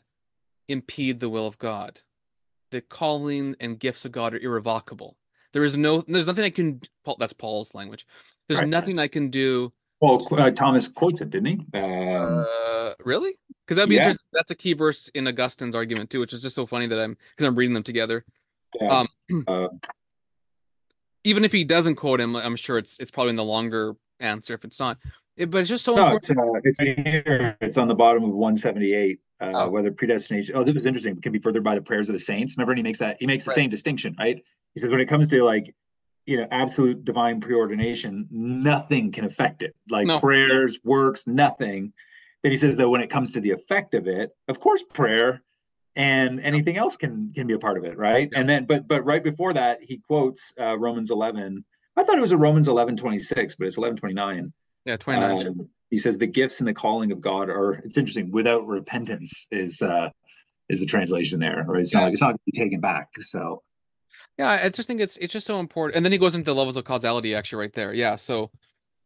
[0.68, 2.02] impede the will of god.
[2.70, 5.18] The calling and gifts of god are irrevocable
[5.58, 6.80] there is no, there's nothing I can.
[7.04, 8.06] Paul, that's Paul's language.
[8.48, 8.70] There's right.
[8.70, 9.74] nothing I can do.
[10.00, 11.80] Well, uh, Thomas quotes it, didn't he?
[11.80, 13.40] Um, uh, really?
[13.66, 14.02] Because that'd be yeah.
[14.02, 14.28] interesting.
[14.34, 17.18] That's a key verse in Augustine's argument too, which is just so funny that I'm
[17.32, 18.24] because I'm reading them together.
[18.80, 19.06] Yeah.
[19.32, 19.70] Um, uh,
[21.24, 24.54] even if he doesn't quote him, I'm sure it's it's probably in the longer answer
[24.54, 25.00] if it's not.
[25.38, 26.64] It, but it's just so no, important.
[26.64, 27.58] It's, uh, it's here.
[27.62, 29.20] It's on the bottom of 178.
[29.40, 29.70] Uh, oh.
[29.70, 30.56] Whether predestination.
[30.56, 31.16] Oh, this is interesting.
[31.16, 32.58] It can be furthered by the prayers of the saints.
[32.58, 33.56] Remember, he makes that he makes the right.
[33.56, 34.44] same distinction, right?
[34.74, 35.76] He says when it comes to like
[36.26, 39.76] you know absolute divine preordination, nothing can affect it.
[39.90, 40.20] Like no.
[40.20, 41.94] prayers, works, nothing.
[42.42, 45.44] Then he says though, when it comes to the effect of it, of course, prayer
[45.96, 48.30] and anything else can can be a part of it, right?
[48.32, 48.40] Yeah.
[48.40, 51.64] And then, but but right before that, he quotes uh, Romans 11.
[51.96, 54.54] I thought it was a Romans 11 26, but it's 11 29.
[54.88, 55.48] Yeah, 29.
[55.48, 59.48] Um, he says the gifts and the calling of God are it's interesting without repentance
[59.52, 60.10] is uh
[60.70, 62.00] is the translation there right it's yeah.
[62.00, 63.64] not like it's not going to be taken back so
[64.38, 66.56] yeah I just think it's it's just so important and then he goes into the
[66.56, 68.50] levels of causality actually right there yeah so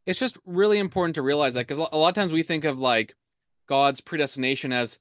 [0.06, 2.80] it's just really important to realize that because a lot of times we think of
[2.80, 3.16] like
[3.68, 5.00] God's predestination as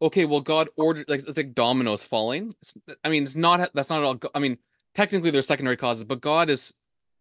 [0.00, 2.74] okay well God ordered like it's like dominoes falling it's,
[3.04, 4.58] I mean it's not that's not at all I mean
[4.94, 6.72] technically there's secondary causes but God is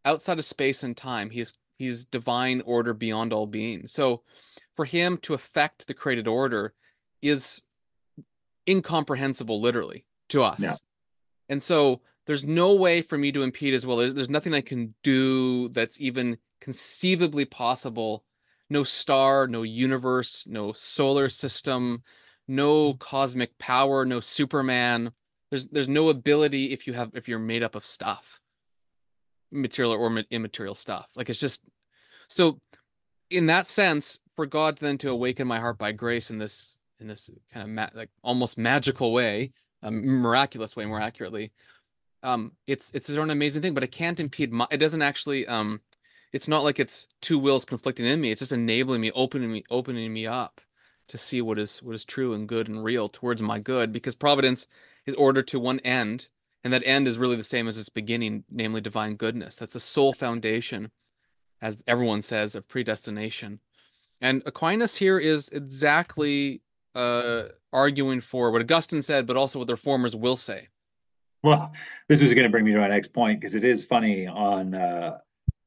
[0.05, 3.88] outside of space and time he's he's divine order beyond all being.
[3.88, 4.21] So
[4.75, 6.73] for him to affect the created order
[7.21, 7.61] is
[8.67, 10.59] incomprehensible literally to us.
[10.59, 10.75] Yeah.
[11.49, 13.97] And so there's no way for me to impede as well.
[13.97, 18.23] There's, there's nothing I can do that's even conceivably possible.
[18.69, 22.03] No star, no universe, no solar system,
[22.47, 22.97] no mm-hmm.
[22.97, 25.11] cosmic power, no Superman.
[25.49, 28.41] There's there's no ability if you have if you're made up of stuff,
[29.51, 31.07] material or immaterial stuff.
[31.15, 31.61] Like it's just
[32.27, 32.59] so.
[33.29, 37.07] In that sense, for God then to awaken my heart by grace in this in
[37.07, 41.51] this kind of ma- like almost magical way, a miraculous way, more accurately,
[42.23, 43.73] um, it's it's an amazing thing.
[43.73, 44.67] But it can't impede my.
[44.71, 45.47] It doesn't actually.
[45.47, 45.81] Um,
[46.33, 48.31] it's not like it's two wills conflicting in me.
[48.31, 50.59] It's just enabling me, opening me, opening me up
[51.07, 53.91] to see what is what is true and good and real towards my good.
[53.91, 54.67] Because providence
[55.05, 56.27] is ordered to one end,
[56.68, 59.55] and that end is really the same as its beginning, namely divine goodness.
[59.55, 60.91] That's the sole foundation,
[61.61, 63.61] as everyone says, of predestination.
[64.20, 66.61] And Aquinas here is exactly
[66.93, 70.68] uh, arguing for what Augustine said, but also what the reformers will say.
[71.41, 71.72] Well,
[72.09, 74.76] this was going to bring me to my next point because it is funny on
[74.76, 75.20] uh,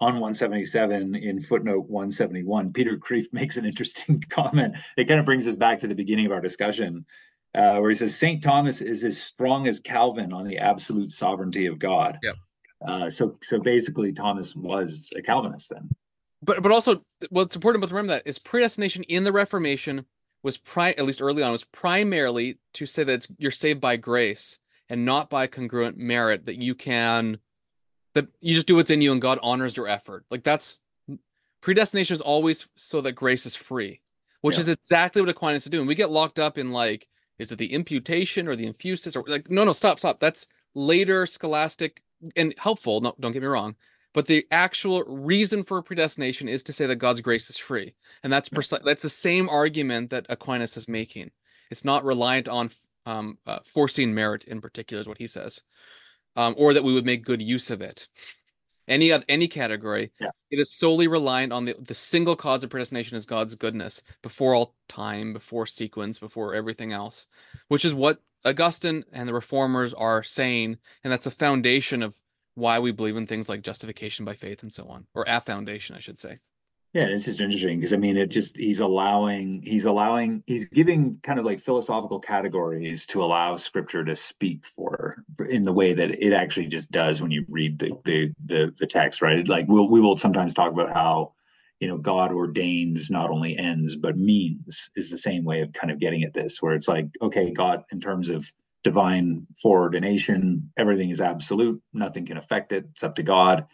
[0.03, 2.75] on 177 in footnote 171.
[2.75, 4.77] Peter Kreeft makes an interesting comment.
[4.99, 7.07] It kind of brings us back to the beginning of our discussion,
[7.55, 11.67] uh, where he says Saint Thomas is as strong as Calvin on the absolute sovereignty
[11.67, 12.19] of God.
[12.23, 12.37] Yep.
[12.87, 15.91] Uh, so so basically, Thomas was a Calvinist then
[16.43, 20.05] but but also what's important to remember that is predestination in the Reformation
[20.43, 24.59] was pri at least early on was primarily to say that you're saved by grace
[24.89, 27.39] and not by congruent merit that you can
[28.15, 30.25] that you just do what's in you and God honors your effort.
[30.31, 30.81] Like that's
[31.61, 34.01] predestination is always so that grace is free,
[34.41, 34.63] which yeah.
[34.63, 35.87] is exactly what Aquinas is doing.
[35.87, 37.07] We get locked up in like,
[37.41, 40.20] is it the imputation or the infusus or like no no stop stop.
[40.20, 42.03] That's later scholastic
[42.36, 43.01] and helpful.
[43.01, 43.74] No, don't get me wrong.
[44.12, 48.32] But the actual reason for predestination is to say that God's grace is free, and
[48.32, 48.80] that's precise.
[48.84, 51.30] That's the same argument that Aquinas is making.
[51.70, 52.70] It's not reliant on
[53.07, 55.62] um, uh, foreseen merit in particular, is what he says,
[56.36, 58.09] um, or that we would make good use of it.
[58.91, 60.30] Any of any category, yeah.
[60.51, 64.55] it is solely reliant on the the single cause of predestination is God's goodness before
[64.55, 67.26] all time, before sequence, before everything else,
[67.68, 72.14] which is what Augustine and the reformers are saying, and that's a foundation of
[72.57, 75.95] why we believe in things like justification by faith and so on, or a foundation,
[75.95, 76.38] I should say.
[76.93, 81.20] Yeah, it's just interesting because I mean, it just he's allowing he's allowing he's giving
[81.22, 86.11] kind of like philosophical categories to allow Scripture to speak for in the way that
[86.11, 89.47] it actually just does when you read the the the, the text, right?
[89.47, 91.32] Like we'll we will sometimes talk about how
[91.80, 95.91] you know God ordains not only ends but means is the same way of kind
[95.91, 100.72] of getting at this, where it's like okay, God in terms of divine foreordination.
[100.76, 101.82] Everything is absolute.
[101.93, 102.86] Nothing can affect it.
[102.93, 103.66] It's up to God.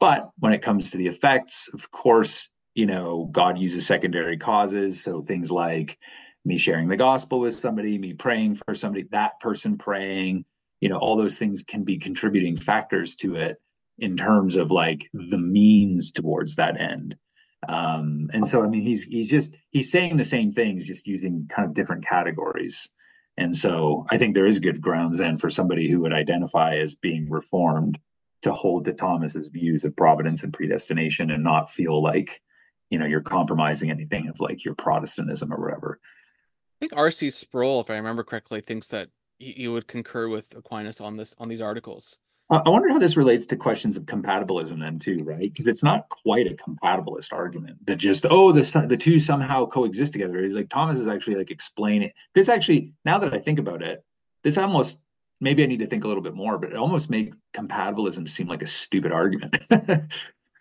[0.00, 5.02] But when it comes to the effects, of course, you know, God uses secondary causes.
[5.02, 5.98] So things like
[6.44, 10.44] me sharing the gospel with somebody, me praying for somebody, that person praying,
[10.84, 13.56] you know, all those things can be contributing factors to it
[13.96, 17.16] in terms of like the means towards that end.
[17.66, 21.48] Um, and so I mean he's he's just he's saying the same things, just using
[21.48, 22.90] kind of different categories.
[23.38, 26.94] And so I think there is good grounds then for somebody who would identify as
[26.94, 27.98] being reformed
[28.42, 32.42] to hold to Thomas's views of providence and predestination and not feel like,
[32.90, 35.98] you know, you're compromising anything of like your Protestantism or whatever.
[36.02, 37.30] I think R.C.
[37.30, 39.08] Sproul, if I remember correctly, thinks that
[39.38, 42.18] he would concur with Aquinas on this on these articles.
[42.50, 45.50] I wonder how this relates to questions of compatibilism then too, right?
[45.50, 50.12] Because it's not quite a compatibilist argument that just oh the the two somehow coexist
[50.12, 50.38] together.
[50.38, 52.50] It's like Thomas is actually like explaining this.
[52.50, 54.04] Actually, now that I think about it,
[54.42, 55.00] this almost
[55.40, 58.46] maybe I need to think a little bit more, but it almost makes compatibilism seem
[58.46, 59.56] like a stupid argument.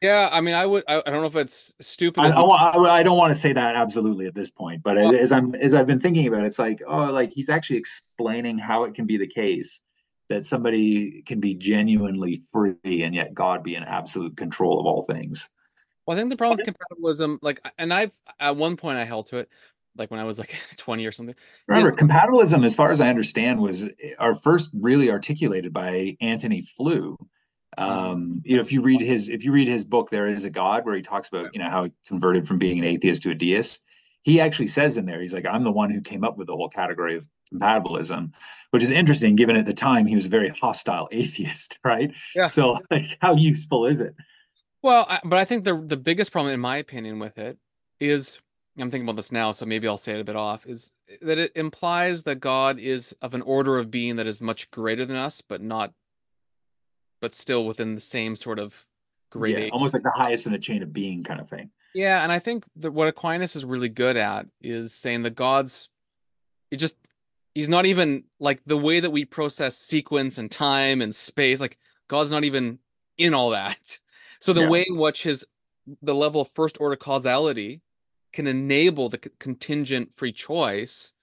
[0.03, 0.83] yeah, I mean, I would.
[0.87, 2.19] I, I don't know if it's stupid.
[2.19, 5.31] I, I, I, don't want to say that absolutely at this point, but well, as
[5.31, 8.83] I'm as I've been thinking about it, it's like oh, like he's actually explaining how
[8.83, 9.81] it can be the case
[10.29, 15.03] that somebody can be genuinely free and yet God be in absolute control of all
[15.03, 15.49] things.
[16.05, 19.27] Well, I think the problem with compatibilism, like, and I've at one point I held
[19.27, 19.49] to it,
[19.95, 21.35] like when I was like 20 or something.
[21.67, 26.17] Remember, is, compatibilism, as far as I understand, was eh, our first really articulated by
[26.19, 27.17] Antony Flew.
[27.77, 30.49] Um, you know, if you read his if you read his book, There Is a
[30.49, 33.31] God, where he talks about, you know, how he converted from being an atheist to
[33.31, 33.81] a deist,
[34.23, 36.55] he actually says in there, he's like, I'm the one who came up with the
[36.55, 38.31] whole category of compatibilism,
[38.71, 42.11] which is interesting given at the time he was a very hostile atheist, right?
[42.35, 42.47] Yeah.
[42.47, 44.15] So like how useful is it?
[44.81, 47.57] Well, I, but I think the the biggest problem in my opinion with it
[47.99, 48.39] is
[48.77, 51.37] I'm thinking about this now, so maybe I'll say it a bit off, is that
[51.37, 55.15] it implies that God is of an order of being that is much greater than
[55.15, 55.93] us, but not
[57.23, 58.85] but still within the same sort of
[59.31, 59.67] gradation.
[59.67, 61.69] Yeah, almost like the highest in the chain of being kind of thing.
[61.95, 65.87] Yeah, and I think that what Aquinas is really good at is saying the gods
[66.73, 66.97] it just
[67.53, 71.77] he's not even like the way that we process sequence and time and space like
[72.07, 72.79] god's not even
[73.17, 73.99] in all that
[74.41, 74.69] so the yeah.
[74.69, 75.45] way in which his
[76.01, 77.81] the level of first order causality
[78.33, 81.13] can enable the contingent free choice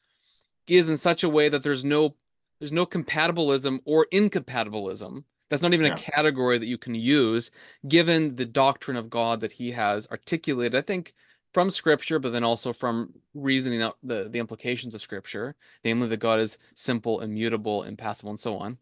[0.69, 2.15] is in such a way that there's no
[2.61, 5.93] there's no compatibilism or incompatibilism that's not even yeah.
[5.93, 7.51] a category that you can use
[7.87, 11.13] given the doctrine of god that he has articulated i think
[11.53, 16.19] from scripture, but then also from reasoning out the, the implications of scripture, namely that
[16.19, 18.79] God is simple, immutable, impassible, and so on.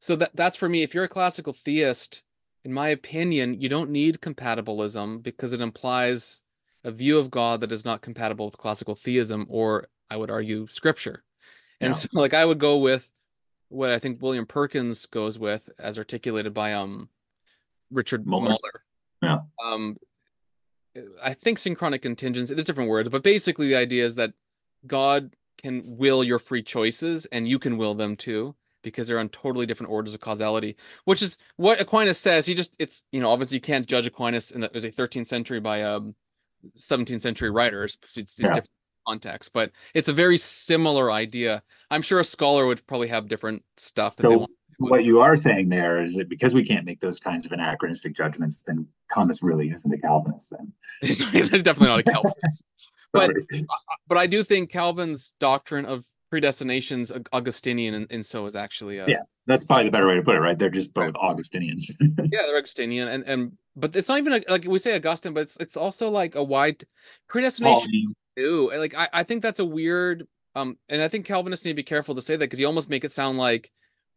[0.00, 0.82] So that that's for me.
[0.82, 2.22] If you're a classical theist,
[2.64, 6.42] in my opinion, you don't need compatibilism because it implies
[6.84, 10.66] a view of God that is not compatible with classical theism, or I would argue
[10.68, 11.22] scripture.
[11.80, 11.98] And yeah.
[11.98, 13.08] so like I would go with
[13.72, 17.08] what I think William Perkins goes with as articulated by um
[17.90, 18.50] Richard Muller.
[18.50, 18.84] Muller.
[19.22, 19.38] Yeah.
[19.64, 19.96] Um,
[21.22, 24.32] I think synchronic contingence, it is different words, but basically the idea is that
[24.86, 29.28] God can will your free choices and you can will them too because they're on
[29.28, 32.44] totally different orders of causality, which is what Aquinas says.
[32.46, 34.90] He just, it's, you know, obviously you can't judge Aquinas in the, it was a
[34.90, 36.14] 13th century by um
[36.76, 37.96] 17th century writers.
[38.02, 38.48] It's, it's yeah.
[38.48, 38.70] different
[39.06, 41.62] context, but it's a very similar idea.
[41.90, 45.20] I'm sure a scholar would probably have different stuff that so, they want what you
[45.20, 48.86] are saying there is that because we can't make those kinds of anachronistic judgments, then
[49.12, 50.50] Thomas really isn't a Calvinist.
[50.50, 52.64] Then he's definitely not a Calvinist.
[53.12, 53.30] but
[54.08, 59.06] but I do think Calvin's doctrine of predestination's Augustinian, and, and so is actually a,
[59.06, 59.22] yeah.
[59.46, 60.58] That's probably the better way to put it, right?
[60.58, 61.90] They're just both Augustinians.
[62.00, 65.40] yeah, they're Augustinian, and and but it's not even a, like we say Augustine, but
[65.40, 66.84] it's it's also like a wide
[67.28, 68.14] predestination.
[68.36, 71.76] New, like I I think that's a weird um, and I think Calvinists need to
[71.76, 73.70] be careful to say that because you almost make it sound like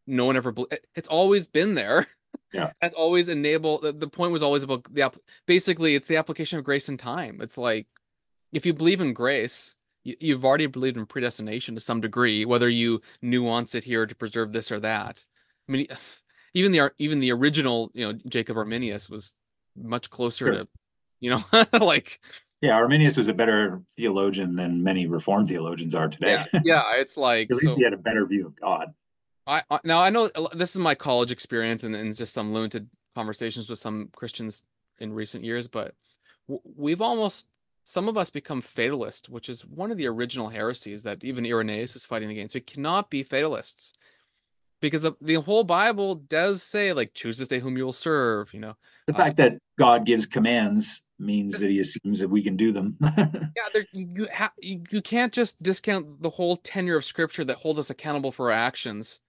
[0.08, 0.54] no one ever
[0.96, 2.08] it's always been there.
[2.54, 2.72] Yeah.
[2.82, 5.12] It's always enabled the, the point was always about the
[5.46, 7.40] basically it's the application of grace and time.
[7.42, 7.88] It's like
[8.52, 12.70] if you believe in grace you, you've already believed in predestination to some degree whether
[12.70, 15.24] you nuance it here to preserve this or that.
[15.68, 15.88] I mean
[16.54, 19.34] even the even the original you know jacob arminius was
[19.78, 20.54] much closer sure.
[20.54, 20.68] to
[21.22, 22.20] you know like
[22.66, 26.44] yeah, Arminius was a better theologian than many Reformed theologians are today.
[26.54, 28.94] Yeah, yeah it's like at least so, he had a better view of God.
[29.48, 32.90] I, I now I know this is my college experience and, and just some limited
[33.14, 34.64] conversations with some Christians
[35.00, 35.94] in recent years, but
[36.48, 37.48] we've almost
[37.84, 41.96] some of us become fatalist, which is one of the original heresies that even Irenaeus
[41.96, 42.56] is fighting against.
[42.56, 43.94] We cannot be fatalists
[44.82, 48.54] because the, the whole Bible does say like choose this day whom you will serve.
[48.54, 52.44] You know, the uh, fact that God gives commands means that He assumes that we
[52.44, 52.98] can do them.
[53.02, 57.90] yeah, you ha- you can't just discount the whole tenure of Scripture that hold us
[57.90, 59.22] accountable for our actions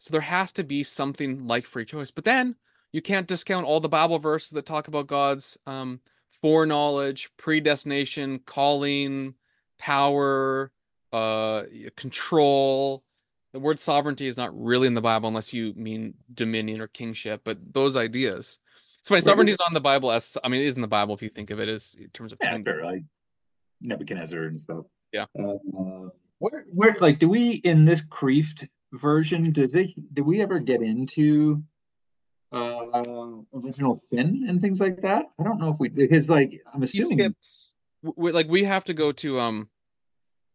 [0.00, 2.10] so there has to be something like free choice.
[2.10, 2.56] But then
[2.90, 6.00] you can't discount all the Bible verses that talk about God's um,
[6.40, 9.34] foreknowledge, predestination, calling,
[9.78, 10.72] power,
[11.12, 11.64] uh,
[11.96, 13.04] control.
[13.52, 17.42] The word sovereignty is not really in the Bible unless you mean dominion or kingship,
[17.44, 18.58] but those ideas.
[19.00, 19.20] It's funny.
[19.20, 21.30] Sovereignty is in the Bible as I mean, it is in the Bible if you
[21.30, 23.02] think of it as in terms of yeah, sure, like
[23.80, 24.84] Nebuchadnezzar and stuff.
[25.12, 25.24] Yeah.
[25.38, 30.58] Uh, where, where, like, do we in this Kreeft version, did they did we ever
[30.58, 31.62] get into
[32.52, 33.12] uh
[33.54, 35.26] original sin and things like that?
[35.38, 38.94] I don't know if we because like I'm assuming skips, we, like we have to
[38.94, 39.68] go to um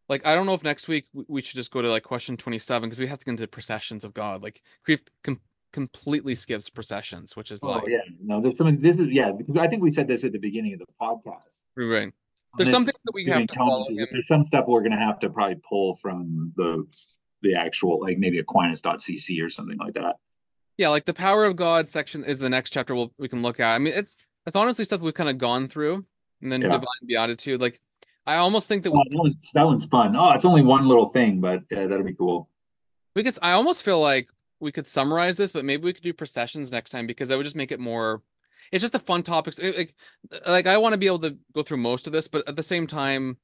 [0.09, 2.89] like I don't know if next week we should just go to like question 27
[2.89, 4.43] because we have to get into processions of God.
[4.43, 5.39] Like Kreeft com-
[5.76, 8.80] completely skips processions, which is oh, like yeah, no, there's something.
[8.80, 9.34] This is yeah.
[9.38, 11.59] because I think we said this at the beginning of the podcast.
[11.76, 12.13] Right.
[12.57, 13.84] There's something that we have to follow.
[14.09, 16.86] There's some stuff we're going to have to probably pull from the
[17.41, 20.15] the actual like maybe Aquinas.cc or something like that.
[20.78, 23.59] Yeah, like the power of God section is the next chapter we'll, we can look
[23.59, 23.76] at.
[23.76, 24.13] I mean, it's
[24.47, 26.05] it's honestly stuff we've kind of gone through,
[26.41, 26.69] and then yeah.
[26.69, 27.59] divine beatitude.
[27.59, 27.82] Like,
[28.26, 30.15] I almost think that oh, we, that, one's, that one's fun.
[30.15, 32.49] Oh, it's only one little thing, but yeah, that'll be cool.
[33.13, 33.38] We could.
[33.41, 36.91] I almost feel like we could summarize this, but maybe we could do processions next
[36.91, 38.21] time because that would just make it more.
[38.71, 39.53] It's just a fun topic.
[39.61, 39.95] Like,
[40.47, 42.63] like I want to be able to go through most of this, but at the
[42.63, 43.37] same time,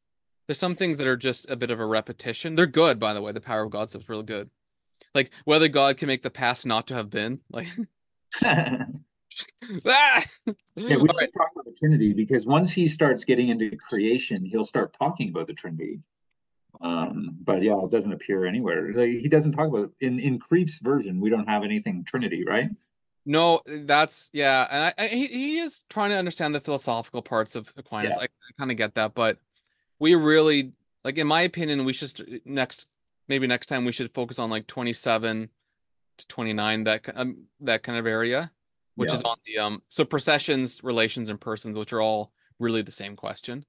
[0.47, 2.55] there's some things that are just a bit of a repetition.
[2.55, 3.32] They're good, by the way.
[3.32, 4.49] The power of God stuff's really good.
[5.14, 7.39] Like whether God can make the past not to have been.
[7.51, 7.68] Like
[8.43, 8.86] ah!
[9.66, 10.24] Yeah,
[10.76, 11.34] we should right.
[11.34, 15.47] talk about the Trinity because once he starts getting into creation, he'll start talking about
[15.47, 15.99] the Trinity.
[16.82, 18.92] Um, but yeah, it doesn't appear anywhere.
[18.94, 21.20] Like, he doesn't talk about in in Kreeft's version.
[21.20, 22.70] We don't have anything Trinity, right?
[23.24, 27.56] No, that's yeah, and I, I he, he is trying to understand the philosophical parts
[27.56, 28.16] of Aquinas.
[28.18, 28.24] Yeah.
[28.24, 29.38] I, I kind of get that, but
[30.02, 30.74] we really
[31.06, 32.90] like in my opinion we should next
[33.28, 35.50] maybe next time we should focus on like 27
[36.18, 38.52] to 29 that um, that kind of area
[38.96, 39.16] which yeah.
[39.16, 43.16] is on the um so processions relations and persons which are all really the same
[43.16, 43.64] question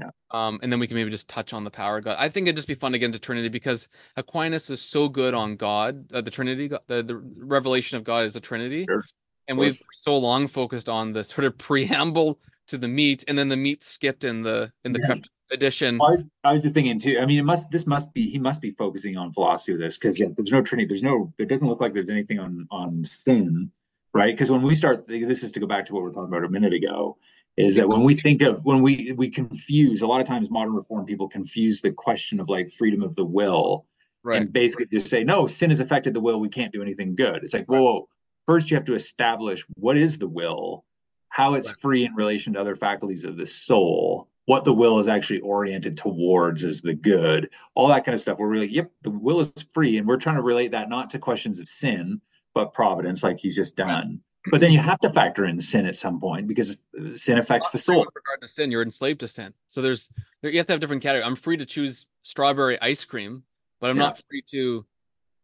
[0.00, 0.10] Yeah.
[0.30, 2.16] Um, and then we can maybe just touch on the power of God.
[2.18, 5.34] I think it'd just be fun to get into Trinity because Aquinas is so good
[5.34, 8.84] on God, uh, the Trinity, the, the revelation of God is a Trinity.
[8.88, 9.04] Sure.
[9.48, 12.38] And we've so long focused on the sort of preamble
[12.68, 15.14] to the meat, and then the meat skipped in the in the yeah.
[15.50, 15.98] edition.
[16.02, 17.18] I, I, was just thinking too.
[17.18, 19.96] I mean, it must this must be he must be focusing on philosophy of this
[19.96, 20.86] because yeah, there's no Trinity.
[20.86, 21.32] There's no.
[21.38, 23.70] It doesn't look like there's anything on on sin,
[24.12, 24.34] right?
[24.34, 26.44] Because when we start, this is to go back to what we are talking about
[26.44, 27.16] a minute ago
[27.58, 30.74] is that when we think of when we we confuse a lot of times modern
[30.74, 33.84] reform people confuse the question of like freedom of the will
[34.22, 34.42] right.
[34.42, 37.42] and basically just say no sin has affected the will we can't do anything good
[37.42, 38.08] it's like whoa, whoa.
[38.46, 40.84] first you have to establish what is the will
[41.30, 41.80] how it's right.
[41.80, 45.96] free in relation to other faculties of the soul what the will is actually oriented
[45.96, 49.40] towards is the good all that kind of stuff where we're like yep the will
[49.40, 52.20] is free and we're trying to relate that not to questions of sin
[52.54, 54.20] but providence like he's just done
[54.50, 56.84] but then you have to factor in sin at some point because
[57.14, 58.00] sin affects the soul.
[58.00, 59.54] With regard to sin, you're enslaved to sin.
[59.68, 60.10] So there's
[60.42, 61.26] you have to have different categories.
[61.26, 63.42] I'm free to choose strawberry ice cream,
[63.80, 64.02] but I'm yeah.
[64.04, 64.86] not free to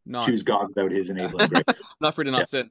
[0.07, 1.83] not choose God without His enabling grace.
[2.01, 2.45] not free to not yeah.
[2.47, 2.71] sin.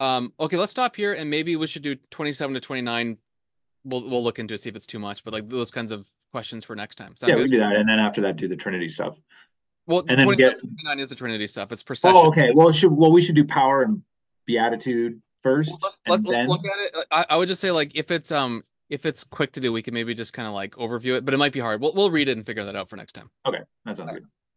[0.00, 3.18] Um, okay, let's stop here, and maybe we should do 27 to 29.
[3.84, 6.06] We'll we'll look into it, see if it's too much, but like those kinds of
[6.30, 7.16] questions for next time.
[7.16, 7.44] Sound yeah, good?
[7.44, 9.18] we do that, and then after that, do the Trinity stuff.
[9.86, 11.72] Well, and then get 29 is the Trinity stuff.
[11.72, 12.16] It's procession.
[12.16, 12.50] Oh, okay.
[12.54, 14.02] Well, should well we should do power and
[14.46, 15.76] beatitude first.
[15.80, 16.48] Well, let, let, then...
[16.48, 17.06] look at it.
[17.10, 19.82] I, I would just say like if it's um if it's quick to do, we
[19.82, 21.80] can maybe just kind of like overview it, but it might be hard.
[21.80, 23.30] We'll we'll read it and figure that out for next time.
[23.46, 24.24] Okay, that sounds good.